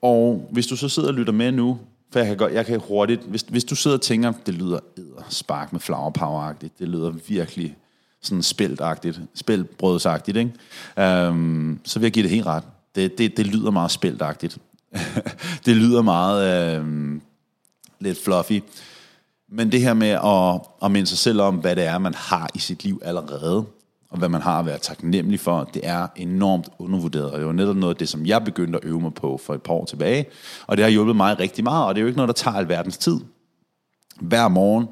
Og 0.03 0.49
hvis 0.51 0.67
du 0.67 0.77
så 0.77 0.89
sidder 0.89 1.09
og 1.09 1.15
lytter 1.15 1.33
med 1.33 1.53
nu, 1.53 1.79
for 2.13 2.19
jeg 2.19 2.29
kan, 2.29 2.37
godt, 2.37 2.53
jeg 2.53 2.67
kan 2.67 2.81
hurtigt, 2.81 3.23
hvis, 3.23 3.43
hvis 3.43 3.65
du 3.65 3.75
sidder 3.75 3.97
og 3.97 4.03
tænker, 4.03 4.33
det 4.47 4.55
lyder 4.55 4.79
edder, 4.97 5.23
spark 5.29 5.73
med 5.73 5.81
flower 5.81 6.11
power 6.11 6.53
det 6.53 6.89
lyder 6.89 7.11
virkelig 7.11 7.77
sådan 8.25 8.43
spældagtigt, 8.43 9.21
spældbrødsagtigt, 9.35 10.37
ikke? 10.37 10.53
Øhm, 10.99 11.81
så 11.85 11.99
vil 11.99 12.07
jeg 12.07 12.13
give 12.13 12.23
det 12.23 12.31
helt 12.31 12.47
ret. 12.47 12.65
Det, 12.95 13.19
det, 13.19 13.37
det 13.37 13.47
lyder 13.47 13.71
meget 13.71 13.91
spældagtigt. 13.91 14.59
det 15.67 15.77
lyder 15.77 16.03
meget 16.03 16.77
øhm, 16.77 17.23
lidt 18.01 18.25
fluffy. 18.25 18.63
Men 19.49 19.73
det 19.73 19.81
her 19.81 19.95
med 19.95 20.09
at, 20.09 20.61
at 20.85 20.91
minde 20.91 21.07
sig 21.07 21.19
selv 21.19 21.41
om, 21.41 21.57
hvad 21.57 21.77
det 21.77 21.85
er, 21.85 21.99
man 21.99 22.15
har 22.15 22.51
i 22.55 22.59
sit 22.59 22.85
liv 22.85 23.01
allerede, 23.05 23.65
og 24.15 24.19
hvad 24.19 24.29
man 24.29 24.43
har 24.43 24.59
at 24.59 24.67
være 24.67 24.79
taknemmelig 24.79 25.41
for, 25.41 25.71
det 25.75 25.83
er 25.85 26.07
enormt 26.17 26.69
undervurderet. 26.79 27.31
Og 27.31 27.39
det 27.39 27.47
var 27.47 27.53
netop 27.53 27.77
noget 27.77 27.95
af 27.95 27.99
det, 27.99 28.09
som 28.09 28.27
jeg 28.27 28.45
begyndte 28.45 28.79
at 28.79 28.85
øve 28.85 29.01
mig 29.01 29.15
på 29.15 29.41
for 29.45 29.55
et 29.55 29.63
par 29.63 29.73
år 29.73 29.85
tilbage. 29.85 30.27
Og 30.67 30.77
det 30.77 30.85
har 30.85 30.91
hjulpet 30.91 31.17
mig 31.17 31.39
rigtig 31.39 31.65
meget, 31.65 31.87
og 31.87 31.95
det 31.95 32.01
er 32.01 32.03
jo 32.03 32.07
ikke 32.07 32.17
noget, 32.17 32.29
der 32.29 32.33
tager 32.33 32.57
alverdens 32.57 32.99
tid. 32.99 33.21
Hver 34.21 34.49
morgen 34.49 34.87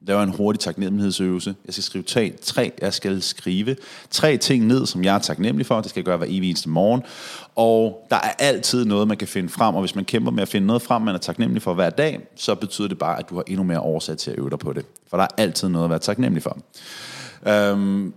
laver 0.00 0.22
en 0.22 0.28
hurtig 0.28 0.60
taknemmelighedsøvelse. 0.60 1.54
Jeg 1.66 1.74
skal 1.74 1.84
skrive 1.84 2.04
tre, 2.04 2.34
tre, 2.42 2.72
jeg 2.80 2.94
skal 2.94 3.22
skrive 3.22 3.76
tre 4.10 4.36
ting 4.36 4.66
ned, 4.66 4.86
som 4.86 5.04
jeg 5.04 5.14
er 5.14 5.18
taknemmelig 5.18 5.66
for. 5.66 5.80
Det 5.80 5.90
skal 5.90 6.00
jeg 6.00 6.04
gøre 6.04 6.16
hver 6.16 6.26
evig 6.26 6.48
eneste 6.48 6.68
morgen. 6.68 7.02
Og 7.56 8.06
der 8.10 8.16
er 8.16 8.32
altid 8.38 8.84
noget, 8.84 9.08
man 9.08 9.16
kan 9.16 9.28
finde 9.28 9.48
frem, 9.48 9.74
og 9.74 9.80
hvis 9.80 9.94
man 9.94 10.04
kæmper 10.04 10.30
med 10.30 10.42
at 10.42 10.48
finde 10.48 10.66
noget 10.66 10.82
frem, 10.82 11.02
man 11.02 11.14
er 11.14 11.18
taknemmelig 11.18 11.62
for 11.62 11.74
hver 11.74 11.90
dag, 11.90 12.20
så 12.36 12.54
betyder 12.54 12.88
det 12.88 12.98
bare, 12.98 13.18
at 13.18 13.30
du 13.30 13.34
har 13.34 13.44
endnu 13.46 13.64
mere 13.64 13.80
årsag 13.80 14.18
til 14.18 14.30
at 14.30 14.38
øve 14.38 14.50
dig 14.50 14.58
på 14.58 14.72
det. 14.72 14.84
For 15.10 15.16
der 15.16 15.24
er 15.24 15.42
altid 15.42 15.68
noget 15.68 15.84
at 15.84 15.90
være 15.90 15.98
taknemmelig 15.98 16.42
for. 16.42 16.58
Øhm, 17.46 18.14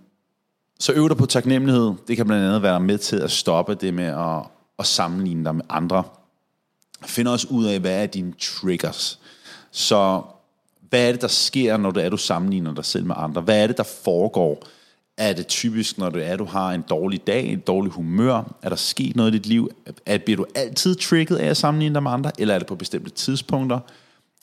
så 0.79 0.93
øv 0.93 1.09
dig 1.09 1.17
på 1.17 1.25
taknemmelighed. 1.25 1.93
Det 2.07 2.17
kan 2.17 2.25
blandt 2.25 2.45
andet 2.45 2.61
være 2.61 2.79
med 2.79 2.97
til 2.97 3.15
at 3.15 3.31
stoppe 3.31 3.75
det 3.75 3.93
med 3.93 4.05
at, 4.05 4.43
at 4.79 4.85
sammenligne 4.85 5.45
dig 5.45 5.55
med 5.55 5.65
andre. 5.69 6.03
Find 7.05 7.27
også 7.27 7.47
ud 7.49 7.65
af, 7.65 7.79
hvad 7.79 8.03
er 8.03 8.05
dine 8.05 8.33
triggers. 8.39 9.19
Så 9.71 10.21
hvad 10.89 11.07
er 11.07 11.11
det, 11.11 11.21
der 11.21 11.27
sker, 11.27 11.77
når 11.77 11.91
du 11.91 11.99
er, 11.99 12.09
du 12.09 12.17
sammenligner 12.17 12.73
dig 12.73 12.85
selv 12.85 13.05
med 13.05 13.15
andre? 13.17 13.41
Hvad 13.41 13.63
er 13.63 13.67
det, 13.67 13.77
der 13.77 13.83
foregår? 13.83 14.63
Er 15.17 15.33
det 15.33 15.47
typisk, 15.47 15.97
når 15.97 16.09
du 16.09 16.19
er, 16.19 16.35
du 16.35 16.45
har 16.45 16.71
en 16.71 16.81
dårlig 16.89 17.27
dag, 17.27 17.45
en 17.45 17.59
dårlig 17.59 17.91
humør? 17.91 18.55
Er 18.61 18.69
der 18.69 18.75
sket 18.75 19.15
noget 19.15 19.35
i 19.35 19.37
dit 19.37 19.45
liv? 19.45 19.71
Er, 20.05 20.17
bliver 20.17 20.37
du 20.37 20.45
altid 20.55 20.95
trigget 20.95 21.37
af 21.37 21.47
at 21.47 21.57
sammenligne 21.57 21.93
dig 21.93 22.03
med 22.03 22.11
andre? 22.11 22.31
Eller 22.37 22.55
er 22.55 22.59
det 22.59 22.67
på 22.67 22.75
bestemte 22.75 23.09
tidspunkter? 23.09 23.79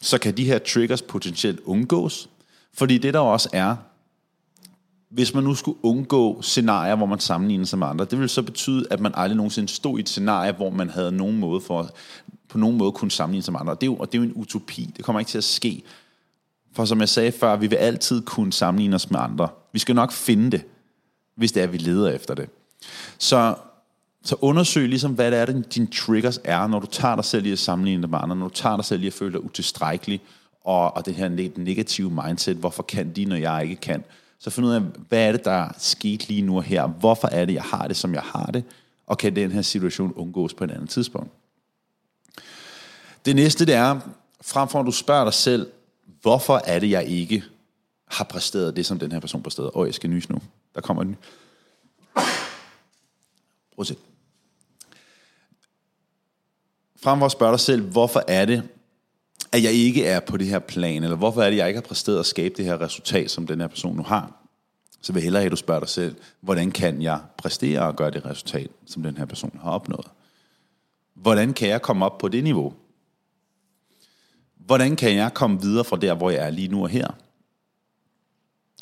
Så 0.00 0.18
kan 0.18 0.36
de 0.36 0.44
her 0.44 0.58
triggers 0.58 1.02
potentielt 1.02 1.60
undgås. 1.64 2.28
Fordi 2.74 2.98
det 2.98 3.14
der 3.14 3.20
også 3.20 3.48
er, 3.52 3.76
hvis 5.12 5.34
man 5.34 5.44
nu 5.44 5.54
skulle 5.54 5.78
undgå 5.82 6.42
scenarier, 6.42 6.94
hvor 6.94 7.06
man 7.06 7.20
sammenligner 7.20 7.64
sig 7.64 7.78
med 7.78 7.86
andre, 7.86 8.04
det 8.04 8.18
ville 8.18 8.28
så 8.28 8.42
betyde, 8.42 8.86
at 8.90 9.00
man 9.00 9.12
aldrig 9.14 9.36
nogensinde 9.36 9.68
stod 9.68 9.98
i 9.98 10.00
et 10.00 10.08
scenarie, 10.08 10.52
hvor 10.52 10.70
man 10.70 10.90
havde 10.90 11.12
nogen 11.12 11.38
måde 11.38 11.60
for, 11.60 11.90
på 12.48 12.58
nogen 12.58 12.78
måde 12.78 12.92
kunne 12.92 13.10
sammenligne 13.10 13.42
sig 13.42 13.52
med 13.52 13.60
andre. 13.60 13.74
Det 13.74 13.82
er 13.82 13.86
jo, 13.86 13.96
og 13.96 14.12
det 14.12 14.18
er 14.18 14.22
jo 14.22 14.28
en 14.28 14.34
utopi. 14.34 14.90
Det 14.96 15.04
kommer 15.04 15.20
ikke 15.20 15.28
til 15.28 15.38
at 15.38 15.44
ske. 15.44 15.82
For 16.72 16.84
som 16.84 17.00
jeg 17.00 17.08
sagde 17.08 17.32
før, 17.32 17.56
vi 17.56 17.66
vil 17.66 17.76
altid 17.76 18.22
kunne 18.22 18.52
sammenligne 18.52 18.96
os 18.96 19.10
med 19.10 19.20
andre. 19.20 19.48
Vi 19.72 19.78
skal 19.78 19.94
nok 19.94 20.12
finde 20.12 20.50
det, 20.50 20.64
hvis 21.36 21.52
det 21.52 21.62
er, 21.62 21.66
vi 21.66 21.78
leder 21.78 22.10
efter 22.10 22.34
det. 22.34 22.48
Så, 23.18 23.54
så 24.24 24.36
undersøg 24.40 24.88
ligesom, 24.88 25.12
hvad 25.12 25.30
det 25.30 25.38
er, 25.38 25.62
dine 25.62 25.86
triggers 25.86 26.40
er, 26.44 26.66
når 26.66 26.80
du 26.80 26.86
tager 26.86 27.14
dig 27.14 27.24
selv 27.24 27.46
i 27.46 27.52
at 27.52 27.58
sammenligne 27.58 28.02
dig 28.02 28.10
med 28.10 28.18
andre, 28.22 28.36
når 28.36 28.48
du 28.48 28.54
tager 28.54 28.76
dig 28.76 28.84
selv 28.84 29.02
i 29.02 29.06
at 29.06 29.12
føle 29.12 29.32
dig 29.32 29.44
utilstrækkelig, 29.44 30.20
og, 30.64 30.96
og 30.96 31.06
det 31.06 31.14
her 31.14 31.28
negative 31.56 32.10
mindset, 32.10 32.56
hvorfor 32.56 32.82
kan 32.82 33.12
de, 33.12 33.24
når 33.24 33.36
jeg 33.36 33.62
ikke 33.62 33.76
kan. 33.76 34.04
Så 34.42 34.50
find 34.50 34.66
ud 34.66 34.72
af, 34.72 34.80
hvad 34.80 35.28
er 35.28 35.32
det, 35.32 35.44
der 35.44 35.50
er 35.50 35.72
sket 35.78 36.28
lige 36.28 36.42
nu 36.42 36.56
og 36.56 36.62
her? 36.62 36.86
Hvorfor 36.86 37.28
er 37.28 37.44
det, 37.44 37.54
jeg 37.54 37.62
har 37.62 37.88
det, 37.88 37.96
som 37.96 38.14
jeg 38.14 38.22
har 38.22 38.46
det? 38.46 38.64
Og 39.06 39.18
kan 39.18 39.36
den 39.36 39.52
her 39.52 39.62
situation 39.62 40.12
undgås 40.12 40.54
på 40.54 40.64
et 40.64 40.70
andet 40.70 40.90
tidspunkt? 40.90 41.30
Det 43.24 43.36
næste, 43.36 43.66
det 43.66 43.74
er, 43.74 44.00
frem 44.40 44.68
for 44.68 44.80
at 44.80 44.86
du 44.86 44.92
spørger 44.92 45.24
dig 45.24 45.34
selv, 45.34 45.70
hvorfor 46.22 46.60
er 46.64 46.78
det, 46.78 46.90
jeg 46.90 47.04
ikke 47.04 47.44
har 48.06 48.24
præsteret 48.24 48.76
det, 48.76 48.86
som 48.86 48.98
den 48.98 49.12
her 49.12 49.20
person 49.20 49.42
præsterede? 49.42 49.76
Åh, 49.76 49.86
jeg 49.86 49.94
skal 49.94 50.10
nys 50.10 50.28
nu. 50.28 50.38
Der 50.74 50.80
kommer 50.80 51.02
en 51.02 51.16
Prøv 53.74 53.80
at 53.80 53.86
se. 53.86 53.96
Frem 56.96 57.18
for 57.18 57.26
at 57.26 57.32
spørge 57.32 57.52
dig 57.52 57.60
selv, 57.60 57.82
hvorfor 57.82 58.22
er 58.28 58.44
det, 58.44 58.68
at 59.52 59.62
jeg 59.62 59.72
ikke 59.72 60.06
er 60.06 60.20
på 60.20 60.36
det 60.36 60.46
her 60.46 60.58
plan, 60.58 61.04
eller 61.04 61.16
hvorfor 61.16 61.42
er 61.42 61.44
det, 61.44 61.52
at 61.52 61.58
jeg 61.58 61.68
ikke 61.68 61.80
har 61.80 61.88
præsteret 61.88 62.18
at 62.18 62.26
skabe 62.26 62.54
det 62.56 62.64
her 62.64 62.80
resultat, 62.80 63.30
som 63.30 63.46
den 63.46 63.60
her 63.60 63.68
person 63.68 63.96
nu 63.96 64.02
har, 64.02 64.38
så 65.00 65.12
vil 65.12 65.20
jeg 65.20 65.24
hellere 65.24 65.40
have, 65.40 65.46
at 65.46 65.52
du 65.52 65.56
spørger 65.56 65.80
dig 65.80 65.88
selv, 65.88 66.16
hvordan 66.40 66.70
kan 66.70 67.02
jeg 67.02 67.20
præstere 67.36 67.80
og 67.80 67.96
gøre 67.96 68.10
det 68.10 68.24
resultat, 68.24 68.70
som 68.86 69.02
den 69.02 69.16
her 69.16 69.24
person 69.24 69.60
har 69.62 69.70
opnået? 69.70 70.06
hvordan 71.14 71.54
kan 71.54 71.68
jeg 71.68 71.82
komme 71.82 72.04
op 72.04 72.18
på 72.18 72.28
det 72.28 72.44
niveau? 72.44 72.74
Hvordan 74.54 74.96
kan 74.96 75.14
jeg 75.14 75.34
komme 75.34 75.60
videre 75.60 75.84
fra 75.84 75.96
der, 75.96 76.14
hvor 76.14 76.30
jeg 76.30 76.46
er 76.46 76.50
lige 76.50 76.68
nu 76.68 76.82
og 76.82 76.88
her? 76.88 77.08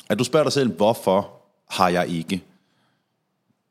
At 0.09 0.19
du 0.19 0.23
spørger 0.23 0.43
dig 0.43 0.53
selv, 0.53 0.71
hvorfor 0.71 1.41
har 1.69 1.89
jeg 1.89 2.07
ikke? 2.07 2.43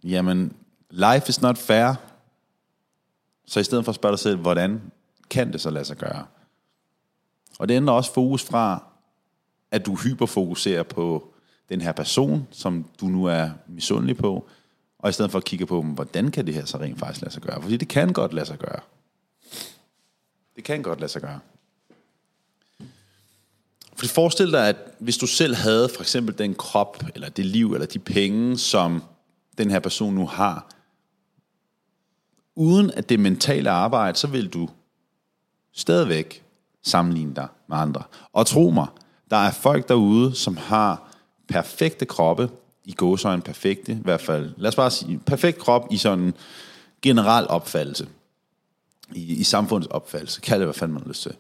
Jamen, 0.04 0.56
life 0.90 1.28
is 1.28 1.42
not 1.42 1.58
fair. 1.58 1.94
Så 3.46 3.60
i 3.60 3.64
stedet 3.64 3.84
for 3.84 3.92
at 3.92 3.96
spørge 3.96 4.12
dig 4.12 4.18
selv, 4.18 4.36
hvordan 4.36 4.82
kan 5.30 5.52
det 5.52 5.60
så 5.60 5.70
lade 5.70 5.84
sig 5.84 5.96
gøre? 5.96 6.26
Og 7.61 7.68
det 7.68 7.75
ændrer 7.75 7.94
også 7.94 8.12
fokus 8.12 8.42
fra, 8.42 8.83
at 9.70 9.87
du 9.87 9.94
hyperfokuserer 9.94 10.83
på 10.83 11.33
den 11.68 11.81
her 11.81 11.92
person, 11.92 12.49
som 12.51 12.85
du 13.01 13.07
nu 13.07 13.25
er 13.25 13.51
misundelig 13.68 14.16
på, 14.16 14.49
og 14.99 15.11
i 15.11 15.12
stedet 15.12 15.31
for 15.31 15.38
at 15.38 15.44
kigge 15.44 15.66
på, 15.66 15.83
hvordan 15.83 16.31
kan 16.31 16.46
det 16.46 16.55
her 16.55 16.64
så 16.64 16.79
rent 16.79 16.99
faktisk 16.99 17.23
lade 17.23 17.33
sig 17.33 17.42
gøre? 17.42 17.62
Fordi 17.62 17.77
det 17.77 17.88
kan 17.88 18.12
godt 18.12 18.33
lade 18.33 18.46
sig 18.46 18.59
gøre. 18.59 18.81
Det 20.57 20.64
kan 20.64 20.83
godt 20.83 21.01
lade 21.01 21.12
sig 21.12 21.23
gøre. 21.23 21.40
For 23.96 24.07
forestil 24.07 24.53
dig, 24.53 24.68
at 24.68 24.77
hvis 24.99 25.18
du 25.18 25.27
selv 25.27 25.55
havde 25.55 25.88
for 25.88 26.01
eksempel 26.01 26.38
den 26.38 26.55
krop, 26.55 27.05
eller 27.14 27.29
det 27.29 27.46
liv, 27.46 27.73
eller 27.73 27.87
de 27.87 27.99
penge, 27.99 28.59
som 28.59 29.03
den 29.59 29.70
her 29.70 29.81
person 29.81 30.14
nu 30.14 30.27
har, 30.27 30.70
uden 32.55 32.90
at 32.90 33.09
det 33.09 33.20
mentale 33.20 33.70
arbejde, 33.70 34.18
så 34.18 34.27
vil 34.27 34.49
du 34.49 34.68
stadigvæk 35.73 36.44
sammenligne 36.83 37.35
dig 37.35 37.49
med 37.69 37.77
andre. 37.77 38.03
Og 38.33 38.47
tro 38.47 38.71
mig, 38.71 38.87
der 39.31 39.37
er 39.37 39.51
folk 39.51 39.88
derude, 39.88 40.35
som 40.35 40.57
har 40.57 41.11
perfekte 41.49 42.05
kroppe, 42.07 42.51
i 42.85 42.93
gåsøjne 42.93 43.43
perfekte, 43.43 43.93
i 43.93 44.03
hvert 44.03 44.21
fald, 44.21 44.51
lad 44.57 44.69
os 44.69 44.77
bare 44.77 44.90
sige, 44.90 45.19
perfekt 45.19 45.59
krop 45.59 45.87
i 45.90 45.97
sådan 45.97 46.25
en 46.25 46.35
generel 47.03 47.47
opfattelse, 47.49 48.09
i, 49.14 49.35
i 49.35 49.43
samfundets 49.45 49.90
opfattelse, 49.90 50.40
kald 50.40 50.61
det, 50.61 50.66
hvad 50.66 50.75
fanden 50.75 50.95
man 50.95 51.03
har 51.03 51.09
lyst 51.09 51.23
til. 51.23 51.33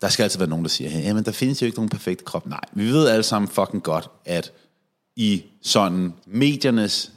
Der 0.00 0.08
skal 0.08 0.22
altid 0.22 0.38
være 0.38 0.48
nogen, 0.48 0.64
der 0.64 0.68
siger, 0.68 0.90
hey, 0.90 1.12
men 1.12 1.24
der 1.24 1.32
findes 1.32 1.62
jo 1.62 1.66
ikke 1.66 1.78
nogen 1.78 1.88
perfekte 1.88 2.24
krop. 2.24 2.46
Nej, 2.46 2.60
vi 2.72 2.86
ved 2.86 3.08
alle 3.08 3.22
sammen 3.22 3.48
fucking 3.48 3.82
godt, 3.82 4.10
at 4.24 4.52
i 5.16 5.44
sådan 5.62 6.14
mediernes 6.26 7.12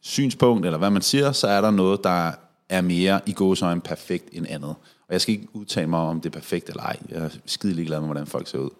synspunkt, 0.00 0.66
eller 0.66 0.78
hvad 0.78 0.90
man 0.90 1.02
siger, 1.02 1.32
så 1.32 1.48
er 1.48 1.60
der 1.60 1.70
noget, 1.70 2.04
der 2.04 2.32
er 2.68 2.80
mere 2.80 3.20
i 3.26 3.32
gåsøjne 3.32 3.80
perfekt 3.80 4.28
end 4.32 4.46
andet. 4.48 4.74
Og 5.08 5.12
jeg 5.12 5.20
skal 5.20 5.34
ikke 5.34 5.48
udtale 5.52 5.86
mig 5.86 6.00
om 6.00 6.20
det 6.20 6.28
er 6.28 6.40
perfekt 6.40 6.68
eller 6.68 6.82
ej. 6.82 6.96
Jeg 7.10 7.18
er 7.18 7.28
skide 7.46 7.74
ligeglad 7.74 8.00
med, 8.00 8.06
hvordan 8.06 8.26
folk 8.26 8.48
ser 8.48 8.58
ud. 8.58 8.70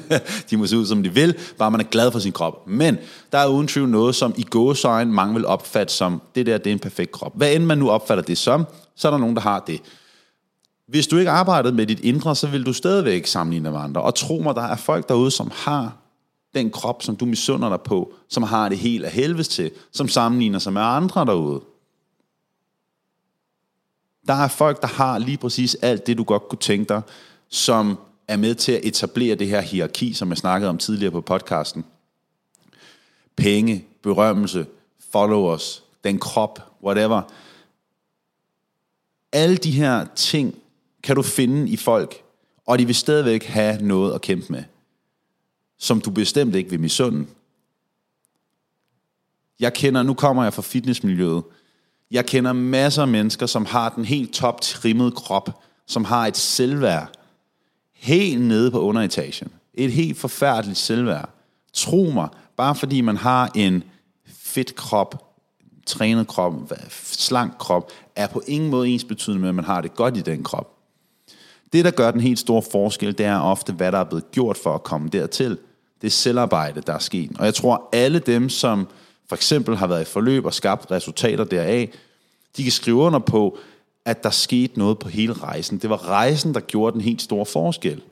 de 0.50 0.56
må 0.56 0.66
se 0.66 0.78
ud, 0.78 0.86
som 0.86 1.02
de 1.02 1.14
vil, 1.14 1.34
bare 1.58 1.70
man 1.70 1.80
er 1.80 1.84
glad 1.84 2.12
for 2.12 2.18
sin 2.18 2.32
krop. 2.32 2.68
Men 2.68 2.98
der 3.32 3.38
er 3.38 3.46
uden 3.46 3.68
tvivl 3.68 3.88
noget, 3.88 4.14
som 4.14 4.34
i 4.36 4.42
gåsøjne 4.42 5.12
mange 5.12 5.34
vil 5.34 5.46
opfatte 5.46 5.94
som, 5.94 6.22
det 6.34 6.46
der, 6.46 6.58
det 6.58 6.66
er 6.66 6.72
en 6.72 6.78
perfekt 6.78 7.12
krop. 7.12 7.32
Hvad 7.36 7.54
end 7.54 7.64
man 7.64 7.78
nu 7.78 7.90
opfatter 7.90 8.24
det 8.24 8.38
som, 8.38 8.66
så 8.96 9.08
er 9.08 9.10
der 9.10 9.18
nogen, 9.18 9.36
der 9.36 9.42
har 9.42 9.60
det. 9.60 9.80
Hvis 10.88 11.06
du 11.06 11.16
ikke 11.16 11.30
arbejdede 11.30 11.74
med 11.74 11.86
dit 11.86 12.00
indre, 12.00 12.36
så 12.36 12.46
vil 12.46 12.66
du 12.66 12.72
stadigvæk 12.72 13.26
sammenligne 13.26 13.70
med 13.70 13.80
andre. 13.80 14.02
Og 14.02 14.14
tro 14.14 14.40
mig, 14.44 14.54
der 14.54 14.62
er 14.62 14.76
folk 14.76 15.08
derude, 15.08 15.30
som 15.30 15.50
har 15.54 15.96
den 16.54 16.70
krop, 16.70 17.02
som 17.02 17.16
du 17.16 17.24
misunder 17.24 17.68
dig 17.68 17.80
på, 17.80 18.12
som 18.28 18.42
har 18.42 18.68
det 18.68 18.78
helt 18.78 19.04
af 19.04 19.10
helvedes 19.10 19.48
til, 19.48 19.70
som 19.92 20.08
sammenligner 20.08 20.58
sig 20.58 20.72
med 20.72 20.82
andre 20.82 21.24
derude. 21.24 21.60
Der 24.28 24.34
er 24.34 24.48
folk, 24.48 24.82
der 24.82 24.88
har 24.88 25.18
lige 25.18 25.38
præcis 25.38 25.74
alt 25.74 26.06
det, 26.06 26.18
du 26.18 26.24
godt 26.24 26.48
kunne 26.48 26.58
tænke 26.58 26.88
dig, 26.88 27.02
som 27.48 27.98
er 28.28 28.36
med 28.36 28.54
til 28.54 28.72
at 28.72 28.80
etablere 28.84 29.34
det 29.34 29.48
her 29.48 29.60
hierarki, 29.60 30.12
som 30.12 30.28
jeg 30.28 30.38
snakkede 30.38 30.70
om 30.70 30.78
tidligere 30.78 31.12
på 31.12 31.20
podcasten. 31.20 31.84
Penge, 33.36 33.84
berømmelse, 34.02 34.66
followers, 35.12 35.82
den 36.04 36.18
krop, 36.18 36.72
whatever. 36.82 37.22
Alle 39.32 39.56
de 39.56 39.70
her 39.70 40.06
ting 40.14 40.54
kan 41.02 41.16
du 41.16 41.22
finde 41.22 41.70
i 41.70 41.76
folk, 41.76 42.22
og 42.66 42.78
de 42.78 42.86
vil 42.86 42.94
stadigvæk 42.94 43.44
have 43.44 43.82
noget 43.82 44.14
at 44.14 44.20
kæmpe 44.20 44.46
med, 44.52 44.64
som 45.78 46.00
du 46.00 46.10
bestemt 46.10 46.54
ikke 46.54 46.70
vil 46.70 46.80
misunde. 46.80 47.26
Jeg 49.60 49.74
kender, 49.74 50.02
nu 50.02 50.14
kommer 50.14 50.42
jeg 50.42 50.54
fra 50.54 50.62
fitnessmiljøet, 50.62 51.42
jeg 52.10 52.26
kender 52.26 52.52
masser 52.52 53.02
af 53.02 53.08
mennesker, 53.08 53.46
som 53.46 53.66
har 53.66 53.88
den 53.88 54.04
helt 54.04 54.32
top 54.32 54.60
trimmede 54.60 55.10
krop, 55.10 55.62
som 55.86 56.04
har 56.04 56.26
et 56.26 56.36
selvværd 56.36 57.10
helt 57.94 58.40
nede 58.40 58.70
på 58.70 58.80
underetagen. 58.80 59.48
Et 59.74 59.92
helt 59.92 60.18
forfærdeligt 60.18 60.78
selvværd. 60.78 61.28
Tro 61.72 62.10
mig, 62.14 62.28
bare 62.56 62.74
fordi 62.74 63.00
man 63.00 63.16
har 63.16 63.50
en 63.54 63.82
fedt 64.26 64.74
krop, 64.74 65.24
trænet 65.86 66.26
krop, 66.26 66.72
slank 66.92 67.58
krop, 67.58 67.92
er 68.16 68.26
på 68.26 68.42
ingen 68.46 68.70
måde 68.70 68.88
ens 68.88 69.04
betydende 69.04 69.40
med, 69.40 69.48
at 69.48 69.54
man 69.54 69.64
har 69.64 69.80
det 69.80 69.94
godt 69.94 70.16
i 70.16 70.20
den 70.20 70.44
krop. 70.44 70.72
Det, 71.72 71.84
der 71.84 71.90
gør 71.90 72.10
den 72.10 72.20
helt 72.20 72.38
store 72.38 72.62
forskel, 72.72 73.18
det 73.18 73.26
er 73.26 73.40
ofte, 73.40 73.72
hvad 73.72 73.92
der 73.92 73.98
er 73.98 74.04
blevet 74.04 74.30
gjort 74.30 74.56
for 74.56 74.74
at 74.74 74.82
komme 74.82 75.08
dertil. 75.08 75.58
Det 76.00 76.06
er 76.06 76.10
selvarbejde, 76.10 76.80
der 76.80 76.92
er 76.92 76.98
sket. 76.98 77.30
Og 77.38 77.44
jeg 77.44 77.54
tror, 77.54 77.88
alle 77.92 78.18
dem, 78.18 78.48
som 78.48 78.88
for 79.28 79.36
eksempel 79.36 79.76
har 79.76 79.86
været 79.86 80.02
i 80.02 80.04
forløb 80.04 80.44
og 80.44 80.54
skabt 80.54 80.90
resultater 80.90 81.44
deraf, 81.44 81.92
de 82.56 82.62
kan 82.62 82.72
skrive 82.72 82.96
under 82.96 83.18
på, 83.18 83.58
at 84.04 84.22
der 84.22 84.30
skete 84.30 84.78
noget 84.78 84.98
på 84.98 85.08
hele 85.08 85.32
rejsen. 85.32 85.78
Det 85.78 85.90
var 85.90 86.08
rejsen, 86.08 86.54
der 86.54 86.60
gjorde 86.60 86.94
den 86.94 87.00
helt 87.00 87.22
store 87.22 87.46
forskel. 87.46 88.02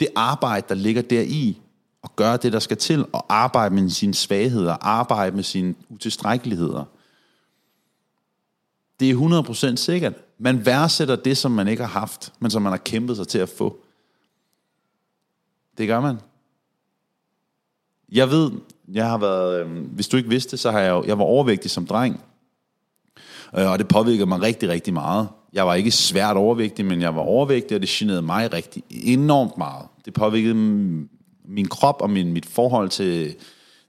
Det 0.00 0.08
arbejde, 0.16 0.66
der 0.68 0.74
ligger 0.74 1.02
deri, 1.02 1.60
og 2.02 2.16
gøre 2.16 2.36
det, 2.36 2.52
der 2.52 2.58
skal 2.58 2.76
til, 2.76 3.06
og 3.12 3.26
arbejde 3.28 3.74
med 3.74 3.90
sine 3.90 4.14
svagheder, 4.14 4.76
arbejde 4.80 5.36
med 5.36 5.44
sine 5.44 5.74
utilstrækkeligheder. 5.88 6.84
Det 9.00 9.10
er 9.10 9.72
100% 9.72 9.76
sikkert. 9.76 10.14
Man 10.38 10.66
værdsætter 10.66 11.16
det, 11.16 11.36
som 11.36 11.52
man 11.52 11.68
ikke 11.68 11.82
har 11.82 12.00
haft, 12.00 12.32
men 12.38 12.50
som 12.50 12.62
man 12.62 12.72
har 12.72 12.78
kæmpet 12.78 13.16
sig 13.16 13.28
til 13.28 13.38
at 13.38 13.48
få. 13.48 13.78
Det 15.78 15.88
gør 15.88 16.00
man. 16.00 16.18
Jeg 18.12 18.30
ved, 18.30 18.50
jeg 18.92 19.08
har 19.08 19.18
været, 19.18 19.60
øh, 19.60 19.70
hvis 19.70 20.08
du 20.08 20.16
ikke 20.16 20.28
vidste 20.28 20.56
så 20.56 20.70
har 20.70 20.80
jeg 20.80 20.90
jo, 20.90 21.04
jeg 21.06 21.18
var 21.18 21.24
overvægtig 21.24 21.70
som 21.70 21.86
dreng. 21.86 22.20
Øh, 23.58 23.70
og 23.70 23.78
det 23.78 23.88
påvirkede 23.88 24.26
mig 24.26 24.42
rigtig, 24.42 24.68
rigtig 24.68 24.94
meget. 24.94 25.28
Jeg 25.52 25.66
var 25.66 25.74
ikke 25.74 25.90
svært 25.90 26.36
overvægtig, 26.36 26.86
men 26.86 27.00
jeg 27.00 27.14
var 27.14 27.22
overvægtig, 27.22 27.74
og 27.74 27.80
det 27.80 27.88
generede 27.88 28.22
mig 28.22 28.52
rigtig 28.52 28.82
enormt 28.90 29.58
meget. 29.58 29.86
Det 30.04 30.14
påvirkede 30.14 30.54
min 31.44 31.68
krop 31.70 32.02
og 32.02 32.10
min, 32.10 32.32
mit 32.32 32.46
forhold 32.46 32.88
til, 32.88 33.34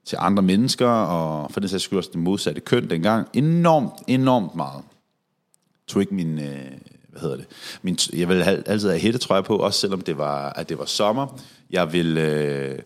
til 0.05 0.17
andre 0.19 0.43
mennesker, 0.43 0.87
og 0.87 1.51
for 1.51 1.59
det 1.59 1.69
sags 1.69 1.83
skyld 1.83 1.97
også 1.97 2.09
det 2.13 2.19
modsatte 2.19 2.61
køn 2.61 2.89
dengang, 2.89 3.27
enormt, 3.33 3.93
enormt 4.07 4.55
meget. 4.55 4.83
Jeg 5.87 5.93
tog 5.93 6.01
ikke 6.01 6.15
min, 6.15 6.39
øh, 6.39 6.71
hvad 7.09 7.21
hedder 7.21 7.37
det, 7.37 7.45
min, 7.81 7.97
jeg 8.13 8.29
ville 8.29 8.67
altid 8.67 8.89
have 8.89 8.99
hættetrøje 8.99 9.43
på, 9.43 9.57
også 9.57 9.79
selvom 9.79 10.01
det 10.01 10.17
var, 10.17 10.49
at 10.49 10.69
det 10.69 10.79
var 10.79 10.85
sommer. 10.85 11.39
Jeg 11.69 11.93
ville 11.93 12.21
øh, 12.21 12.79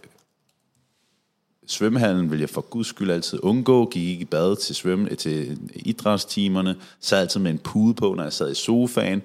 svømmehallen 1.67 2.31
vil 2.31 2.39
jeg 2.39 2.49
for 2.49 2.61
guds 2.61 2.87
skyld 2.87 3.11
altid 3.11 3.39
undgå. 3.43 3.89
Gik 3.89 4.09
ikke 4.09 4.21
i 4.21 4.25
bad 4.25 4.55
til, 4.55 4.75
svømme, 4.75 5.15
til 5.15 5.57
idrætstimerne. 5.75 6.75
Sad 6.99 7.21
altid 7.21 7.39
med 7.39 7.51
en 7.51 7.57
pude 7.57 7.93
på, 7.93 8.13
når 8.13 8.23
jeg 8.23 8.33
sad 8.33 8.51
i 8.51 8.55
sofaen. 8.55 9.21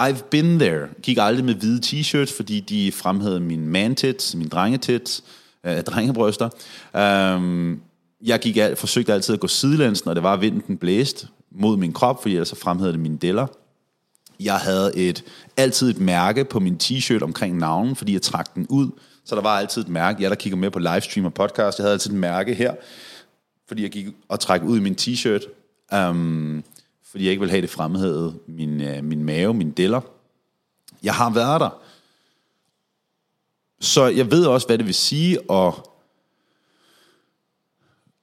I've 0.00 0.22
been 0.30 0.58
there. 0.58 0.88
Gik 1.02 1.18
aldrig 1.20 1.44
med 1.44 1.54
hvide 1.54 1.80
t-shirts, 1.86 2.36
fordi 2.36 2.60
de 2.60 2.92
fremhævede 2.92 3.40
min 3.40 3.66
man-tits, 3.66 4.34
min 4.34 4.48
drengetits, 4.48 5.24
øh, 5.66 5.82
drengebryster. 5.82 6.48
Um, 7.36 7.80
jeg 8.24 8.40
gik, 8.40 8.58
forsøgte 8.76 9.12
altid 9.12 9.34
at 9.34 9.40
gå 9.40 9.46
sidelæns, 9.46 10.04
når 10.04 10.14
det 10.14 10.22
var, 10.22 10.36
vinden 10.36 10.76
blæste 10.76 11.26
mod 11.50 11.76
min 11.76 11.92
krop, 11.92 12.22
fordi 12.22 12.34
ellers 12.34 12.48
så 12.48 12.56
fremhævede 12.56 12.92
det 12.92 13.00
mine 13.00 13.16
deller. 13.16 13.46
Jeg 14.40 14.56
havde 14.56 14.96
et, 14.96 15.24
altid 15.56 15.90
et 15.90 16.00
mærke 16.00 16.44
på 16.44 16.60
min 16.60 16.78
t-shirt 16.82 17.22
omkring 17.22 17.58
navnen, 17.58 17.96
fordi 17.96 18.12
jeg 18.12 18.22
trak 18.22 18.54
den 18.54 18.66
ud 18.68 18.90
så 19.24 19.34
der 19.34 19.42
var 19.42 19.58
altid 19.58 19.82
et 19.82 19.88
mærke. 19.88 20.22
Jeg 20.22 20.30
der 20.30 20.36
kigger 20.36 20.56
med 20.56 20.70
på 20.70 20.78
livestream 20.78 21.26
og 21.26 21.34
podcast, 21.34 21.78
jeg 21.78 21.84
havde 21.84 21.92
altid 21.92 22.10
et 22.10 22.16
mærke 22.16 22.54
her, 22.54 22.74
fordi 23.68 23.82
jeg 23.82 23.90
gik 23.90 24.06
og 24.28 24.40
trak 24.40 24.62
ud 24.62 24.78
i 24.78 24.80
min 24.80 24.96
t-shirt, 25.00 25.46
um, 25.96 26.64
fordi 27.10 27.24
jeg 27.24 27.30
ikke 27.30 27.40
ville 27.40 27.50
have 27.50 27.62
det 27.62 27.70
fremhævet, 27.70 28.38
min, 28.46 28.80
uh, 28.80 29.04
min 29.04 29.24
mave, 29.24 29.54
min 29.54 29.70
deller. 29.70 30.00
Jeg 31.02 31.14
har 31.14 31.30
været 31.30 31.60
der. 31.60 31.82
Så 33.80 34.06
jeg 34.06 34.30
ved 34.30 34.46
også, 34.46 34.66
hvad 34.66 34.78
det 34.78 34.86
vil 34.86 34.94
sige, 34.94 35.50
og 35.50 35.88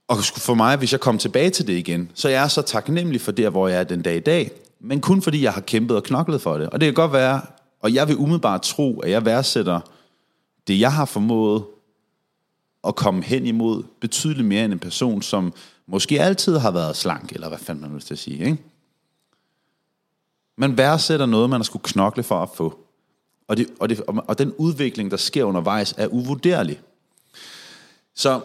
og 0.09 0.17
for 0.23 0.53
mig, 0.53 0.77
hvis 0.77 0.91
jeg 0.91 0.99
kommer 0.99 1.19
tilbage 1.19 1.49
til 1.49 1.67
det 1.67 1.73
igen, 1.73 2.11
så 2.13 2.29
jeg 2.29 2.43
er 2.43 2.47
så 2.47 2.61
taknemmelig 2.61 3.21
for 3.21 3.31
det, 3.31 3.51
hvor 3.51 3.67
jeg 3.67 3.79
er 3.79 3.83
den 3.83 4.01
dag 4.01 4.15
i 4.15 4.19
dag, 4.19 4.51
men 4.79 5.01
kun 5.01 5.21
fordi 5.21 5.43
jeg 5.43 5.53
har 5.53 5.61
kæmpet 5.61 5.97
og 5.97 6.03
knoklet 6.03 6.41
for 6.41 6.57
det. 6.57 6.69
Og 6.69 6.81
det 6.81 6.87
kan 6.87 6.93
godt 6.93 7.13
være, 7.13 7.41
og 7.81 7.93
jeg 7.93 8.07
vil 8.07 8.17
umiddelbart 8.17 8.61
tro, 8.61 8.99
at 8.99 9.11
jeg 9.11 9.25
værdsætter 9.25 9.79
det 10.69 10.79
jeg 10.79 10.93
har 10.93 11.05
formået 11.05 11.63
at 12.87 12.95
komme 12.95 13.23
hen 13.23 13.45
imod 13.45 13.83
betydeligt 13.99 14.47
mere 14.47 14.65
end 14.65 14.73
en 14.73 14.79
person, 14.79 15.21
som 15.21 15.53
måske 15.87 16.21
altid 16.21 16.57
har 16.57 16.71
været 16.71 16.95
slank, 16.97 17.31
eller 17.31 17.47
hvad 17.47 17.57
fanden 17.57 17.81
man 17.81 17.93
vil 17.93 18.01
til 18.01 18.13
at 18.13 18.19
sige, 18.19 18.45
ikke? 18.45 18.57
Man 20.57 20.77
værdsætter 20.77 21.25
noget, 21.25 21.49
man 21.49 21.59
har 21.59 21.63
skulle 21.63 21.83
knokle 21.83 22.23
for 22.23 22.43
at 22.43 22.49
få. 22.55 22.79
Og, 23.47 23.57
det, 23.57 23.67
og, 23.79 23.89
det, 23.89 24.01
og 24.07 24.37
den 24.37 24.53
udvikling, 24.57 25.11
der 25.11 25.17
sker 25.17 25.43
undervejs, 25.43 25.93
er 25.97 26.07
uvurderlig. 26.07 26.81
Så, 28.15 28.41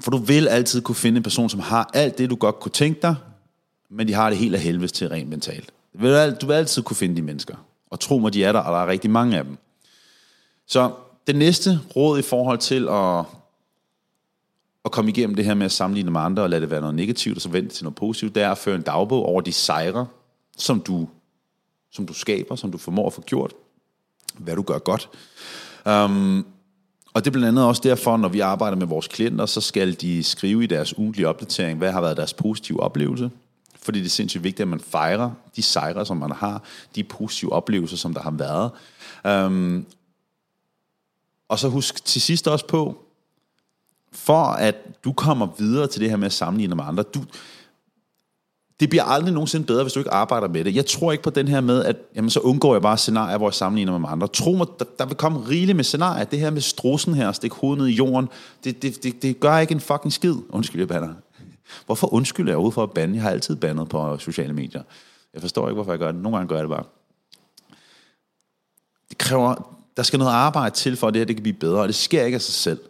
for 0.00 0.10
du 0.10 0.16
vil 0.16 0.48
altid 0.48 0.82
kunne 0.82 0.94
finde 0.94 1.16
en 1.16 1.22
person, 1.22 1.50
som 1.50 1.60
har 1.60 1.90
alt 1.94 2.18
det, 2.18 2.30
du 2.30 2.36
godt 2.36 2.60
kunne 2.60 2.72
tænke 2.72 3.02
dig, 3.02 3.14
men 3.90 4.08
de 4.08 4.12
har 4.12 4.30
det 4.30 4.38
helt 4.38 4.54
af 4.54 4.60
helvedes 4.60 4.92
til 4.92 5.08
rent 5.08 5.28
mentalt. 5.28 5.72
Du 5.92 5.98
vil, 5.98 6.36
du 6.40 6.46
vil 6.46 6.54
altid 6.54 6.82
kunne 6.82 6.96
finde 6.96 7.16
de 7.16 7.22
mennesker. 7.22 7.56
Og 7.90 8.00
tro 8.00 8.18
mig, 8.18 8.32
de 8.32 8.44
er 8.44 8.52
der, 8.52 8.60
og 8.60 8.72
der 8.72 8.82
er 8.82 8.86
rigtig 8.86 9.10
mange 9.10 9.38
af 9.38 9.44
dem. 9.44 9.58
Så 10.66 10.92
det 11.26 11.36
næste 11.36 11.80
råd 11.96 12.18
i 12.18 12.22
forhold 12.22 12.58
til 12.58 12.88
at, 12.88 13.24
at 14.84 14.92
komme 14.92 15.10
igennem 15.10 15.36
det 15.36 15.44
her 15.44 15.54
med 15.54 15.66
at 15.66 15.72
sammenligne 15.72 16.10
med 16.10 16.20
andre 16.20 16.42
og 16.42 16.50
lade 16.50 16.60
det 16.60 16.70
være 16.70 16.80
noget 16.80 16.94
negativt, 16.94 17.36
og 17.36 17.42
så 17.42 17.48
vente 17.48 17.74
til 17.74 17.84
noget 17.84 17.96
positivt, 17.96 18.34
det 18.34 18.42
er 18.42 18.50
at 18.50 18.58
føre 18.58 18.74
en 18.74 18.82
dagbog 18.82 19.26
over 19.26 19.40
de 19.40 19.52
sejre, 19.52 20.06
som 20.56 20.80
du, 20.80 21.08
som 21.92 22.06
du 22.06 22.14
skaber, 22.14 22.56
som 22.56 22.72
du 22.72 22.78
formår 22.78 23.06
at 23.06 23.12
få 23.12 23.22
gjort, 23.22 23.52
hvad 24.38 24.56
du 24.56 24.62
gør 24.62 24.78
godt. 24.78 25.08
Um, 25.86 26.46
og 27.14 27.24
det 27.24 27.30
er 27.30 27.32
blandt 27.32 27.48
andet 27.48 27.64
også 27.64 27.82
derfor, 27.84 28.16
når 28.16 28.28
vi 28.28 28.40
arbejder 28.40 28.76
med 28.76 28.86
vores 28.86 29.08
klienter, 29.08 29.46
så 29.46 29.60
skal 29.60 30.00
de 30.00 30.22
skrive 30.22 30.64
i 30.64 30.66
deres 30.66 30.98
ugentlige 30.98 31.28
opdatering, 31.28 31.78
hvad 31.78 31.92
har 31.92 32.00
været 32.00 32.16
deres 32.16 32.34
positive 32.34 32.80
oplevelse. 32.80 33.30
Fordi 33.82 33.98
det 33.98 34.06
er 34.06 34.10
sindssygt 34.10 34.44
vigtigt, 34.44 34.60
at 34.60 34.68
man 34.68 34.80
fejrer 34.80 35.30
de 35.56 35.62
sejre, 35.62 36.06
som 36.06 36.16
man 36.16 36.32
har, 36.32 36.62
de 36.94 37.04
positive 37.04 37.52
oplevelser, 37.52 37.96
som 37.96 38.14
der 38.14 38.20
har 38.20 38.30
været. 38.30 38.70
Um, 39.46 39.86
og 41.48 41.58
så 41.58 41.68
husk 41.68 42.04
til 42.04 42.20
sidst 42.20 42.48
også 42.48 42.66
på, 42.66 43.02
for 44.12 44.44
at 44.44 45.04
du 45.04 45.12
kommer 45.12 45.48
videre 45.58 45.86
til 45.86 46.00
det 46.00 46.10
her 46.10 46.16
med 46.16 46.26
at 46.26 46.32
sammenligne 46.32 46.74
med 46.74 46.84
andre, 46.86 47.02
du, 47.02 47.24
det 48.80 48.90
bliver 48.90 49.04
aldrig 49.04 49.32
nogensinde 49.32 49.66
bedre, 49.66 49.84
hvis 49.84 49.92
du 49.92 50.00
ikke 50.00 50.10
arbejder 50.10 50.48
med 50.48 50.64
det. 50.64 50.74
Jeg 50.74 50.86
tror 50.86 51.12
ikke 51.12 51.24
på 51.24 51.30
den 51.30 51.48
her 51.48 51.60
med, 51.60 51.84
at 51.84 51.96
jamen, 52.14 52.30
så 52.30 52.40
undgår 52.40 52.74
jeg 52.74 52.82
bare 52.82 52.98
scenarier, 52.98 53.38
hvor 53.38 53.48
jeg 53.48 53.54
sammenligner 53.54 53.98
med 53.98 54.08
andre. 54.08 54.28
Tro 54.28 54.52
mig, 54.52 54.66
der, 54.78 54.84
der 54.98 55.06
vil 55.06 55.16
komme 55.16 55.48
rigeligt 55.48 55.76
med 55.76 55.84
scenarier. 55.84 56.24
Det 56.24 56.38
her 56.38 56.50
med 56.50 56.60
strussen 56.60 57.14
her, 57.14 57.32
stikke 57.32 57.56
hovedet 57.56 57.78
ned 57.78 57.88
i 57.88 57.94
jorden, 57.94 58.28
det, 58.64 58.82
det, 58.82 59.02
det, 59.02 59.22
det 59.22 59.40
gør 59.40 59.58
ikke 59.58 59.74
en 59.74 59.80
fucking 59.80 60.12
skid. 60.12 60.34
Undskyld, 60.48 60.80
jeg 60.80 60.88
banner. 60.88 61.14
Hvorfor 61.86 62.14
undskylder 62.14 62.50
jeg 62.50 62.56
overhovedet 62.56 62.74
for 62.74 62.82
at 62.82 62.90
bande? 62.90 63.14
Jeg 63.14 63.22
har 63.22 63.30
altid 63.30 63.56
bandet 63.56 63.88
på 63.88 64.18
sociale 64.18 64.52
medier. 64.52 64.82
Jeg 65.34 65.40
forstår 65.42 65.68
ikke, 65.68 65.74
hvorfor 65.74 65.92
jeg 65.92 65.98
gør 65.98 66.12
det. 66.12 66.22
Nogle 66.22 66.36
gange 66.38 66.48
gør 66.48 66.56
jeg 66.56 66.62
det 66.62 66.70
bare. 66.70 66.84
Det 69.08 69.18
kræver, 69.18 69.75
der 69.96 70.02
skal 70.02 70.18
noget 70.18 70.32
arbejde 70.32 70.74
til, 70.74 70.96
for 70.96 71.08
at 71.08 71.14
det 71.14 71.20
her 71.20 71.24
det 71.24 71.36
kan 71.36 71.42
blive 71.42 71.56
bedre, 71.56 71.80
og 71.80 71.88
det 71.88 71.94
sker 71.94 72.24
ikke 72.24 72.34
af 72.34 72.42
sig 72.42 72.54
selv. 72.54 72.80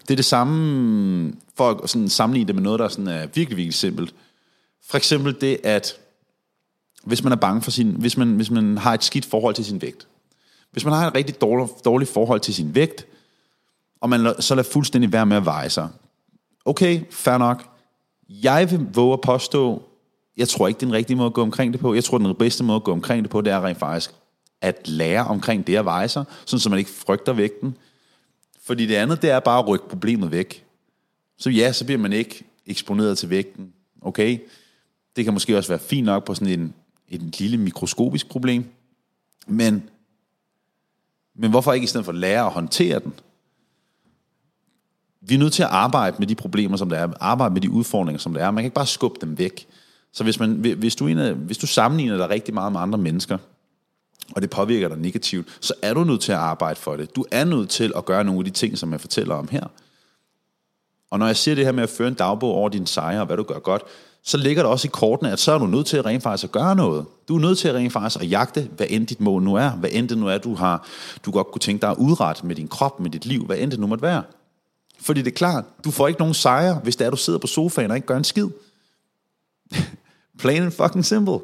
Det 0.00 0.10
er 0.10 0.16
det 0.16 0.24
samme, 0.24 1.32
for 1.56 1.70
at 1.70 1.90
sådan 1.90 2.08
sammenligne 2.08 2.46
det 2.46 2.54
med 2.54 2.62
noget, 2.62 2.80
der 2.80 2.88
sådan 2.88 3.08
er 3.08 3.26
virkelig, 3.26 3.56
virkelig 3.56 3.74
simpelt. 3.74 4.14
For 4.86 4.96
eksempel 4.96 5.40
det, 5.40 5.60
at 5.64 5.96
hvis 7.04 7.22
man 7.22 7.32
er 7.32 7.36
bange 7.36 7.62
for 7.62 7.70
sin, 7.70 7.90
hvis 7.90 8.16
man, 8.16 8.36
hvis 8.36 8.50
man 8.50 8.78
har 8.78 8.94
et 8.94 9.04
skidt 9.04 9.24
forhold 9.24 9.54
til 9.54 9.64
sin 9.64 9.82
vægt. 9.82 10.06
Hvis 10.70 10.84
man 10.84 10.94
har 10.94 11.06
et 11.06 11.14
rigtig 11.14 11.40
dårligt, 11.40 11.84
dårligt 11.84 12.10
forhold 12.10 12.40
til 12.40 12.54
sin 12.54 12.74
vægt, 12.74 13.06
og 14.00 14.08
man 14.08 14.34
så 14.40 14.54
lader 14.54 14.68
fuldstændig 14.72 15.12
være 15.12 15.26
med 15.26 15.36
at 15.36 15.44
veje 15.44 15.70
sig. 15.70 15.88
Okay, 16.64 17.00
fair 17.10 17.38
nok. 17.38 17.64
Jeg 18.28 18.70
vil 18.70 18.86
våge 18.94 19.12
at 19.12 19.20
påstå, 19.20 19.82
jeg 20.36 20.48
tror 20.48 20.68
ikke, 20.68 20.78
det 20.78 20.86
er 20.86 20.88
den 20.88 20.96
rigtige 20.96 21.16
måde 21.16 21.26
at 21.26 21.32
gå 21.32 21.42
omkring 21.42 21.72
det 21.72 21.80
på. 21.80 21.94
Jeg 21.94 22.04
tror, 22.04 22.18
den 22.18 22.34
bedste 22.34 22.64
måde 22.64 22.76
at 22.76 22.84
gå 22.84 22.92
omkring 22.92 23.22
det 23.22 23.30
på, 23.30 23.40
det 23.40 23.52
er 23.52 23.64
rent 23.64 23.78
faktisk 23.78 24.14
at 24.64 24.88
lære 24.88 25.24
omkring 25.24 25.66
det 25.66 25.76
at 25.76 25.84
veje 25.84 26.08
sig, 26.08 26.24
sådan 26.44 26.60
så 26.60 26.70
man 26.70 26.78
ikke 26.78 26.90
frygter 26.90 27.32
vægten. 27.32 27.76
Fordi 28.62 28.86
det 28.86 28.94
andet, 28.94 29.22
det 29.22 29.30
er 29.30 29.40
bare 29.40 29.58
at 29.58 29.68
rykke 29.68 29.88
problemet 29.88 30.30
væk. 30.30 30.64
Så 31.38 31.50
ja, 31.50 31.72
så 31.72 31.84
bliver 31.84 31.98
man 31.98 32.12
ikke 32.12 32.44
eksponeret 32.66 33.18
til 33.18 33.30
vægten. 33.30 33.72
Okay, 34.02 34.38
det 35.16 35.24
kan 35.24 35.34
måske 35.34 35.56
også 35.56 35.68
være 35.68 35.78
fint 35.78 36.04
nok 36.04 36.24
på 36.24 36.34
sådan 36.34 36.60
en, 36.60 36.74
et 37.08 37.40
lille 37.40 37.56
mikroskopisk 37.56 38.28
problem. 38.28 38.64
Men, 39.46 39.88
men 41.34 41.50
hvorfor 41.50 41.72
ikke 41.72 41.84
i 41.84 41.86
stedet 41.86 42.04
for 42.04 42.12
lære 42.12 42.46
at 42.46 42.52
håndtere 42.52 42.98
den? 42.98 43.12
Vi 45.20 45.34
er 45.34 45.38
nødt 45.38 45.52
til 45.52 45.62
at 45.62 45.68
arbejde 45.68 46.16
med 46.18 46.26
de 46.26 46.34
problemer, 46.34 46.76
som 46.76 46.88
der 46.88 46.96
er. 46.96 47.12
Arbejde 47.20 47.52
med 47.52 47.60
de 47.60 47.70
udfordringer, 47.70 48.18
som 48.18 48.34
der 48.34 48.44
er. 48.44 48.50
Man 48.50 48.62
kan 48.62 48.66
ikke 48.66 48.74
bare 48.74 48.86
skubbe 48.86 49.18
dem 49.20 49.38
væk. 49.38 49.66
Så 50.12 50.24
hvis, 50.24 50.40
man, 50.40 50.52
hvis, 50.52 50.96
du, 50.96 51.06
en, 51.06 51.36
hvis 51.36 51.58
du 51.58 51.66
sammenligner 51.66 52.16
dig 52.16 52.28
rigtig 52.28 52.54
meget 52.54 52.72
med 52.72 52.80
andre 52.80 52.98
mennesker, 52.98 53.38
og 54.32 54.42
det 54.42 54.50
påvirker 54.50 54.88
dig 54.88 54.98
negativt, 54.98 55.58
så 55.60 55.74
er 55.82 55.94
du 55.94 56.04
nødt 56.04 56.20
til 56.20 56.32
at 56.32 56.38
arbejde 56.38 56.80
for 56.80 56.96
det. 56.96 57.16
Du 57.16 57.24
er 57.30 57.44
nødt 57.44 57.70
til 57.70 57.92
at 57.96 58.04
gøre 58.04 58.24
nogle 58.24 58.40
af 58.40 58.44
de 58.44 58.50
ting, 58.50 58.78
som 58.78 58.92
jeg 58.92 59.00
fortæller 59.00 59.34
om 59.34 59.48
her. 59.48 59.66
Og 61.10 61.18
når 61.18 61.26
jeg 61.26 61.36
siger 61.36 61.54
det 61.54 61.64
her 61.64 61.72
med 61.72 61.82
at 61.82 61.88
føre 61.88 62.08
en 62.08 62.14
dagbog 62.14 62.50
over 62.50 62.68
dine 62.68 62.86
sejre 62.86 63.20
og 63.20 63.26
hvad 63.26 63.36
du 63.36 63.42
gør 63.42 63.58
godt, 63.58 63.82
så 64.22 64.36
ligger 64.36 64.62
det 64.62 64.70
også 64.70 64.88
i 64.88 64.90
kortene, 64.92 65.32
at 65.32 65.38
så 65.38 65.52
er 65.52 65.58
du 65.58 65.66
nødt 65.66 65.86
til 65.86 65.96
at 65.96 66.04
rent 66.04 66.22
faktisk 66.22 66.44
at 66.44 66.52
gøre 66.52 66.76
noget. 66.76 67.06
Du 67.28 67.36
er 67.36 67.40
nødt 67.40 67.58
til 67.58 67.68
at 67.68 67.74
rent 67.74 67.92
faktisk 67.92 68.22
at 68.22 68.30
jagte, 68.30 68.68
hvad 68.76 68.86
end 68.90 69.06
dit 69.06 69.20
mål 69.20 69.42
nu 69.42 69.54
er. 69.54 69.70
Hvad 69.70 69.90
end 69.92 70.08
det 70.08 70.18
nu 70.18 70.28
er, 70.28 70.38
du 70.38 70.54
har, 70.54 70.86
du 71.24 71.30
godt 71.30 71.46
kunne 71.46 71.60
tænke 71.60 71.82
dig 71.82 71.90
at 71.90 71.96
udrette 71.96 72.46
med 72.46 72.56
din 72.56 72.68
krop, 72.68 73.00
med 73.00 73.10
dit 73.10 73.26
liv, 73.26 73.46
hvad 73.46 73.58
end 73.58 73.70
det 73.70 73.80
nu 73.80 73.86
måtte 73.86 74.02
være. 74.02 74.22
Fordi 75.00 75.22
det 75.22 75.30
er 75.30 75.34
klart, 75.34 75.64
du 75.84 75.90
får 75.90 76.08
ikke 76.08 76.20
nogen 76.20 76.34
sejre, 76.34 76.74
hvis 76.82 76.96
det 76.96 77.06
er, 77.06 77.10
du 77.10 77.16
sidder 77.16 77.38
på 77.38 77.46
sofaen 77.46 77.90
og 77.90 77.96
ikke 77.96 78.06
gør 78.06 78.16
en 78.16 78.24
skid. 78.24 78.48
Plain 80.38 80.62
and 80.62 80.72
fucking 80.72 81.04
simple. 81.04 81.38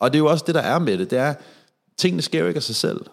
Og 0.00 0.12
det 0.12 0.18
er 0.18 0.22
jo 0.22 0.30
også 0.30 0.44
det, 0.46 0.54
der 0.54 0.60
er 0.60 0.78
med 0.78 0.98
det. 0.98 1.10
Det 1.10 1.18
er, 1.18 1.34
tingene 1.96 2.22
sker 2.22 2.40
jo 2.40 2.46
ikke 2.46 2.58
af 2.58 2.62
sig 2.62 2.76
selv. 2.76 3.06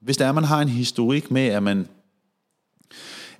Hvis 0.00 0.16
der 0.16 0.26
er, 0.26 0.32
man 0.32 0.44
har 0.44 0.60
en 0.60 0.68
historik 0.68 1.30
med, 1.30 1.46
at 1.46 1.62
man, 1.62 1.88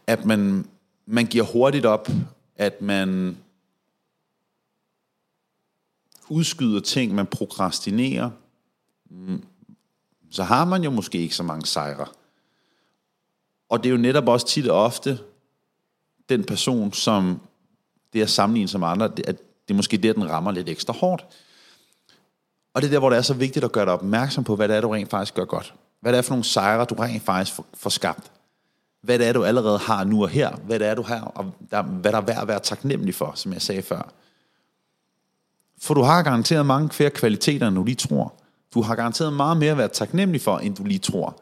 at 0.06 0.24
man, 0.24 0.66
man 1.06 1.26
giver 1.26 1.44
hurtigt 1.44 1.86
op, 1.86 2.08
at 2.56 2.82
man 2.82 3.36
udskyder 6.28 6.80
ting, 6.80 7.14
man 7.14 7.26
prokrastinerer, 7.26 8.30
mm, 9.10 9.44
så 10.30 10.42
har 10.42 10.64
man 10.64 10.84
jo 10.84 10.90
måske 10.90 11.18
ikke 11.18 11.36
så 11.36 11.42
mange 11.42 11.66
sejre. 11.66 12.06
Og 13.68 13.82
det 13.82 13.88
er 13.88 13.90
jo 13.90 13.96
netop 13.96 14.28
også 14.28 14.46
tit 14.46 14.68
og 14.68 14.84
ofte 14.84 15.18
den 16.28 16.44
person, 16.44 16.92
som 16.92 17.40
det 18.12 18.22
er 18.22 18.26
sammenlignet 18.26 18.70
som 18.70 18.82
andre, 18.82 19.04
at 19.04 19.38
det 19.68 19.74
er 19.74 19.74
måske 19.74 19.96
der, 19.96 20.12
den 20.12 20.30
rammer 20.30 20.50
lidt 20.50 20.68
ekstra 20.68 20.92
hårdt. 20.92 21.26
Og 22.76 22.82
det 22.82 22.88
er 22.88 22.90
der, 22.90 22.98
hvor 22.98 23.10
det 23.10 23.16
er 23.16 23.22
så 23.22 23.34
vigtigt 23.34 23.64
at 23.64 23.72
gøre 23.72 23.84
dig 23.84 23.92
opmærksom 23.92 24.44
på, 24.44 24.56
hvad 24.56 24.68
det 24.68 24.76
er, 24.76 24.80
du 24.80 24.88
rent 24.88 25.10
faktisk 25.10 25.34
gør 25.34 25.44
godt. 25.44 25.74
Hvad 26.00 26.12
det 26.12 26.18
er 26.18 26.22
for 26.22 26.30
nogle 26.30 26.44
sejre, 26.44 26.84
du 26.84 26.94
rent 26.94 27.22
faktisk 27.22 27.60
får 27.74 27.90
skabt. 27.90 28.30
Hvad 29.00 29.18
det 29.18 29.26
er, 29.26 29.32
du 29.32 29.44
allerede 29.44 29.78
har 29.78 30.04
nu 30.04 30.22
og 30.22 30.28
her. 30.28 30.56
Hvad 30.56 30.78
det 30.78 30.86
er, 30.86 30.94
du 30.94 31.02
har, 31.02 31.20
og 31.20 31.52
der, 31.70 31.82
hvad 31.82 32.12
der 32.12 32.18
er 32.18 32.22
værd 32.22 32.42
at 32.42 32.48
være 32.48 32.60
taknemmelig 32.60 33.14
for, 33.14 33.32
som 33.34 33.52
jeg 33.52 33.62
sagde 33.62 33.82
før. 33.82 34.12
For 35.78 35.94
du 35.94 36.02
har 36.02 36.22
garanteret 36.22 36.66
mange 36.66 36.90
flere 36.90 37.10
kvaliteter, 37.10 37.68
end 37.68 37.76
du 37.76 37.84
lige 37.84 37.94
tror. 37.94 38.34
Du 38.74 38.82
har 38.82 38.94
garanteret 38.94 39.32
meget 39.32 39.56
mere 39.56 39.70
at 39.70 39.78
være 39.78 39.88
taknemmelig 39.88 40.40
for, 40.40 40.58
end 40.58 40.76
du 40.76 40.84
lige 40.84 40.98
tror. 40.98 41.40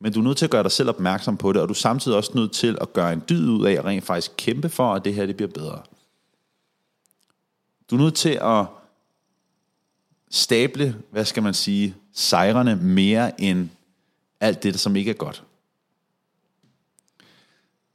Men 0.00 0.12
du 0.12 0.20
er 0.20 0.24
nødt 0.24 0.38
til 0.38 0.44
at 0.44 0.50
gøre 0.50 0.62
dig 0.62 0.72
selv 0.72 0.88
opmærksom 0.88 1.36
på 1.36 1.52
det, 1.52 1.62
og 1.62 1.68
du 1.68 1.72
er 1.72 1.76
samtidig 1.76 2.16
også 2.16 2.32
nødt 2.34 2.52
til 2.52 2.78
at 2.80 2.92
gøre 2.92 3.12
en 3.12 3.22
dyd 3.28 3.48
ud 3.48 3.66
af 3.66 3.72
at 3.72 3.84
rent 3.84 4.04
faktisk 4.04 4.32
kæmpe 4.36 4.68
for, 4.68 4.94
at 4.94 5.04
det 5.04 5.14
her 5.14 5.26
det 5.26 5.36
bliver 5.36 5.52
bedre. 5.54 5.82
Du 7.90 7.96
er 7.96 8.00
nødt 8.00 8.14
til 8.14 8.38
at 8.42 8.66
stable, 10.34 10.96
hvad 11.10 11.24
skal 11.24 11.42
man 11.42 11.54
sige, 11.54 11.94
sejrene 12.12 12.76
mere 12.76 13.40
end 13.40 13.68
alt 14.40 14.62
det, 14.62 14.80
som 14.80 14.96
ikke 14.96 15.10
er 15.10 15.14
godt. 15.14 15.44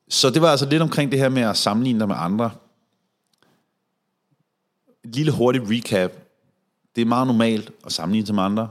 Så 0.09 0.29
det 0.29 0.41
var 0.41 0.51
altså 0.51 0.69
lidt 0.69 0.81
omkring 0.81 1.11
det 1.11 1.19
her 1.19 1.29
med 1.29 1.41
at 1.41 1.57
sammenligne 1.57 1.99
dig 1.99 2.07
med 2.07 2.15
andre. 2.17 2.51
Et 5.03 5.15
lille 5.15 5.31
hurtigt 5.31 5.63
recap. 5.67 6.11
Det 6.95 7.01
er 7.01 7.05
meget 7.05 7.27
normalt 7.27 7.71
at 7.85 7.91
sammenligne 7.91 8.25
sig 8.25 8.35
med 8.35 8.43
andre. 8.43 8.69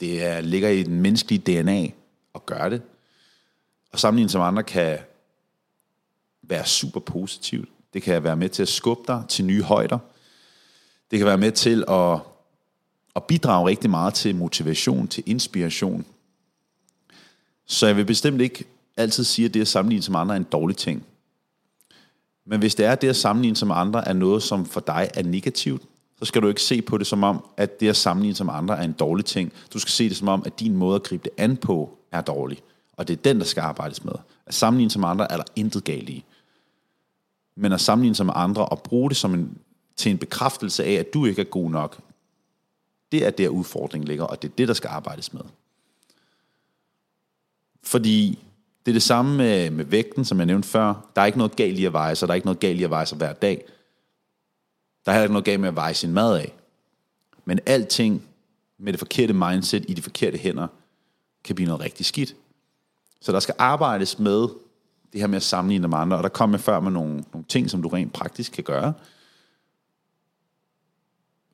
Det 0.00 0.24
er, 0.24 0.40
ligger 0.40 0.68
i 0.68 0.82
den 0.82 1.00
menneskelige 1.00 1.62
DNA 1.62 1.86
at 2.34 2.46
gøre 2.46 2.70
det. 2.70 2.82
Og 3.92 3.98
sammenligne 3.98 4.30
sig 4.30 4.38
med 4.38 4.46
andre 4.46 4.62
kan 4.62 4.98
være 6.42 6.66
super 6.66 7.00
positivt. 7.00 7.68
Det 7.94 8.02
kan 8.02 8.24
være 8.24 8.36
med 8.36 8.48
til 8.48 8.62
at 8.62 8.68
skubbe 8.68 9.02
dig 9.06 9.24
til 9.28 9.44
nye 9.44 9.62
højder. 9.62 9.98
Det 11.10 11.18
kan 11.18 11.26
være 11.26 11.38
med 11.38 11.52
til 11.52 11.84
at 11.88 12.31
og 13.14 13.24
bidrage 13.24 13.68
rigtig 13.68 13.90
meget 13.90 14.14
til 14.14 14.34
motivation, 14.36 15.08
til 15.08 15.22
inspiration. 15.26 16.04
Så 17.66 17.86
jeg 17.86 17.96
vil 17.96 18.04
bestemt 18.04 18.40
ikke 18.40 18.64
altid 18.96 19.24
sige, 19.24 19.46
at 19.46 19.54
det 19.54 19.60
at 19.60 19.68
sammenligne 19.68 20.02
som 20.02 20.16
andre 20.16 20.34
er 20.34 20.36
en 20.36 20.46
dårlig 20.52 20.76
ting. 20.76 21.04
Men 22.46 22.58
hvis 22.58 22.74
det 22.74 22.86
er 22.86 22.94
det 22.94 23.08
at 23.08 23.16
sammenligne 23.16 23.56
som 23.56 23.70
andre 23.70 24.08
er 24.08 24.12
noget, 24.12 24.42
som 24.42 24.66
for 24.66 24.80
dig 24.80 25.10
er 25.14 25.22
negativt, 25.22 25.82
så 26.18 26.24
skal 26.24 26.42
du 26.42 26.48
ikke 26.48 26.62
se 26.62 26.82
på 26.82 26.98
det 26.98 27.06
som 27.06 27.24
om, 27.24 27.44
at 27.56 27.80
det 27.80 27.88
at 27.88 27.96
sammenligne 27.96 28.36
som 28.36 28.48
andre 28.48 28.78
er 28.78 28.82
en 28.82 28.92
dårlig 28.92 29.24
ting. 29.24 29.52
Du 29.72 29.78
skal 29.78 29.90
se 29.90 30.08
det 30.08 30.16
som 30.16 30.28
om, 30.28 30.42
at 30.46 30.60
din 30.60 30.76
måde 30.76 30.94
at 30.94 31.02
gribe 31.02 31.24
det 31.24 31.32
an 31.36 31.56
på 31.56 31.98
er 32.12 32.20
dårlig. 32.20 32.58
Og 32.96 33.08
det 33.08 33.18
er 33.18 33.22
den, 33.22 33.38
der 33.38 33.44
skal 33.44 33.60
arbejdes 33.60 34.04
med. 34.04 34.12
At 34.46 34.54
sammenligne 34.54 34.90
som 34.90 35.04
andre 35.04 35.32
er 35.32 35.36
der 35.36 35.44
intet 35.56 35.84
galt 35.84 36.08
i. 36.08 36.24
Men 37.56 37.72
at 37.72 37.80
sammenligne 37.80 38.14
som 38.14 38.30
andre 38.34 38.66
og 38.66 38.82
bruge 38.82 39.10
det 39.10 39.16
som 39.16 39.34
en, 39.34 39.58
til 39.96 40.10
en 40.10 40.18
bekræftelse 40.18 40.84
af, 40.84 40.92
at 40.92 41.14
du 41.14 41.26
ikke 41.26 41.40
er 41.40 41.46
god 41.46 41.70
nok, 41.70 41.98
det 43.12 43.26
er 43.26 43.30
der 43.30 43.48
udfordringen 43.48 44.08
ligger, 44.08 44.24
og 44.24 44.42
det 44.42 44.48
er 44.48 44.52
det, 44.58 44.68
der 44.68 44.74
skal 44.74 44.88
arbejdes 44.88 45.32
med. 45.32 45.42
Fordi 47.82 48.38
det 48.86 48.92
er 48.92 48.94
det 48.94 49.02
samme 49.02 49.36
med, 49.36 49.70
med 49.70 49.84
vægten, 49.84 50.24
som 50.24 50.38
jeg 50.38 50.46
nævnte 50.46 50.68
før. 50.68 51.10
Der 51.16 51.22
er 51.22 51.26
ikke 51.26 51.38
noget 51.38 51.56
galt 51.56 51.78
i 51.78 51.84
at 51.84 51.92
veje 51.92 52.14
sig, 52.14 52.28
der 52.28 52.32
er 52.32 52.36
ikke 52.36 52.46
noget 52.46 52.60
galt 52.60 52.80
i 52.80 52.84
at 52.84 52.90
veje 52.90 53.06
sig 53.06 53.18
hver 53.18 53.32
dag. 53.32 53.64
Der 55.04 55.12
er 55.12 55.14
heller 55.14 55.24
ikke 55.24 55.32
noget 55.32 55.44
galt 55.44 55.60
med 55.60 55.68
at 55.68 55.76
veje 55.76 55.94
sin 55.94 56.12
mad 56.12 56.38
af. 56.38 56.52
Men 57.44 57.60
alting 57.66 58.22
med 58.78 58.92
det 58.92 58.98
forkerte 58.98 59.32
mindset 59.32 59.84
i 59.88 59.94
de 59.94 60.02
forkerte 60.02 60.38
hænder, 60.38 60.66
kan 61.44 61.54
blive 61.54 61.66
noget 61.66 61.84
rigtig 61.84 62.06
skidt. 62.06 62.36
Så 63.20 63.32
der 63.32 63.40
skal 63.40 63.54
arbejdes 63.58 64.18
med 64.18 64.48
det 65.12 65.20
her 65.20 65.26
med 65.26 65.36
at 65.36 65.42
sammenligne 65.42 65.88
med 65.88 65.98
andre, 65.98 66.16
og 66.16 66.22
der 66.22 66.28
kommer 66.28 66.56
jeg 66.56 66.64
før 66.64 66.80
med 66.80 66.90
nogle, 66.90 67.24
nogle 67.32 67.44
ting, 67.48 67.70
som 67.70 67.82
du 67.82 67.88
rent 67.88 68.12
praktisk 68.12 68.52
kan 68.52 68.64
gøre, 68.64 68.92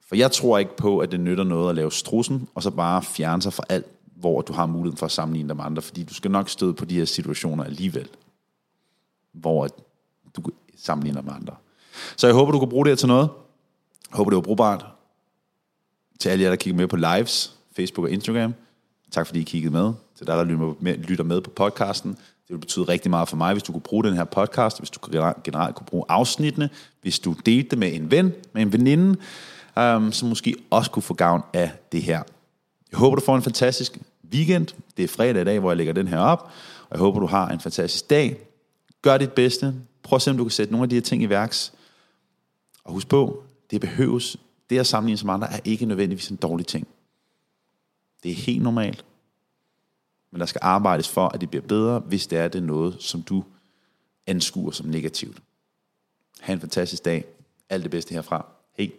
for 0.09 0.17
jeg 0.17 0.33
tror 0.33 0.59
ikke 0.59 0.77
på, 0.77 0.99
at 0.99 1.13
det 1.13 1.21
nytter 1.21 1.45
noget 1.45 1.69
at 1.69 1.75
lave 1.75 1.93
strussen, 1.93 2.49
og 2.55 2.63
så 2.63 2.71
bare 2.71 3.03
fjerne 3.03 3.43
sig 3.43 3.53
fra 3.53 3.65
alt, 3.69 3.87
hvor 4.17 4.41
du 4.41 4.53
har 4.53 4.67
muligheden 4.67 4.97
for 4.97 5.07
at 5.07 5.13
sammenligne 5.13 5.49
dig 5.49 5.57
med 5.57 5.65
andre, 5.65 5.83
fordi 5.83 6.03
du 6.03 6.15
skal 6.15 6.31
nok 6.31 6.49
støde 6.49 6.75
på 6.75 6.85
de 6.85 6.95
her 6.95 7.05
situationer 7.05 7.65
alligevel, 7.65 8.09
hvor 9.33 9.69
du 10.37 10.43
sammenligner 10.77 11.23
med 11.23 11.33
andre. 11.33 11.55
Så 12.17 12.27
jeg 12.27 12.35
håber, 12.35 12.53
du 12.53 12.59
kan 12.59 12.69
bruge 12.69 12.85
det 12.85 12.91
her 12.91 12.97
til 12.97 13.09
noget. 13.09 13.29
Jeg 14.11 14.17
håber, 14.17 14.31
det 14.31 14.37
var 14.37 14.43
brugbart. 14.43 14.87
Til 16.21 16.29
alle 16.29 16.43
jer, 16.43 16.51
der 16.51 16.57
kigger 16.57 16.77
med 16.77 16.87
på 16.89 16.97
lives, 16.97 17.57
Facebook 17.73 18.07
og 18.07 18.11
Instagram. 18.11 18.55
Tak 19.11 19.27
fordi 19.27 19.41
I 19.41 19.43
kiggede 19.43 19.73
med. 19.73 19.93
Til 20.17 20.27
dig, 20.27 20.37
der 20.37 20.45
lytter 20.97 21.25
med 21.25 21.41
på 21.41 21.51
podcasten. 21.51 22.11
Det 22.11 22.55
vil 22.55 22.59
betyde 22.59 22.85
rigtig 22.85 23.11
meget 23.11 23.29
for 23.29 23.37
mig, 23.37 23.53
hvis 23.53 23.63
du 23.63 23.73
kunne 23.73 23.83
bruge 23.83 24.05
den 24.05 24.15
her 24.15 24.25
podcast, 24.25 24.79
hvis 24.79 24.91
du 24.91 25.11
generelt 25.45 25.75
kunne 25.75 25.87
bruge 25.87 26.05
afsnittene, 26.09 26.71
hvis 27.03 27.19
du 27.19 27.35
delte 27.47 27.71
det 27.71 27.79
med 27.79 27.95
en 27.95 28.11
ven, 28.11 28.33
med 28.53 28.63
en 28.63 28.73
veninde, 28.73 29.17
um, 29.79 30.13
som 30.13 30.29
måske 30.29 30.55
også 30.71 30.91
kunne 30.91 31.03
få 31.03 31.15
gavn 31.15 31.43
af 31.53 31.71
det 31.93 32.03
her. 32.03 32.23
Jeg 32.91 32.99
håber, 32.99 33.17
du 33.17 33.25
får 33.25 33.37
en 33.37 33.43
fantastisk 33.43 33.99
weekend. 34.33 34.67
Det 34.97 35.05
er 35.05 35.09
fredag 35.09 35.43
i 35.43 35.45
dag, 35.45 35.59
hvor 35.59 35.71
jeg 35.71 35.77
lægger 35.77 35.93
den 35.93 36.09
her 36.09 36.19
op. 36.19 36.51
Og 36.83 36.89
jeg 36.91 36.99
håber, 36.99 37.21
du 37.21 37.27
har 37.27 37.49
en 37.49 37.61
fantastisk 37.61 38.11
dag. 38.11 38.39
Gør 39.03 39.19
dit 39.19 39.33
bedste. 39.33 39.75
Prøv 40.03 40.17
at 40.17 40.23
se, 40.23 40.31
om 40.31 40.37
du 40.37 40.45
kan 40.45 40.51
sætte 40.51 40.73
nogle 40.73 40.83
af 40.83 40.89
de 40.89 40.97
her 40.97 41.03
ting 41.03 41.23
i 41.23 41.29
værks. 41.29 41.73
Og 42.85 42.93
husk 42.93 43.09
på, 43.09 43.43
det 43.71 43.81
behøves. 43.81 44.37
Det 44.71 44.79
at 44.79 44.87
sammenligne 44.87 45.19
som 45.19 45.31
andre 45.31 45.53
er 45.53 45.61
ikke 45.65 45.87
nødvendigvis 45.87 46.29
en 46.29 46.37
dårlig 46.37 46.67
ting. 46.67 46.89
Det 48.23 48.31
er 48.31 48.35
helt 48.35 48.63
normalt. 48.63 49.05
Men 50.31 50.41
der 50.41 50.47
skal 50.47 50.61
arbejdes 50.65 51.09
for, 51.09 51.29
at 51.29 51.41
det 51.41 51.51
bliver 51.51 51.63
bedre, 51.63 51.99
hvis 51.99 52.27
det 52.27 52.39
er 52.39 52.49
det 52.49 52.63
noget, 52.63 52.97
som 52.99 53.23
du 53.23 53.45
anskuer 54.27 54.71
som 54.71 54.87
negativt. 54.87 55.39
Ha' 56.41 56.53
en 56.53 56.61
fantastisk 56.61 57.05
dag. 57.05 57.25
Alt 57.71 57.83
det 57.83 57.91
bedste 57.91 58.15
herfra. 58.15 58.47
Hej. 58.79 58.91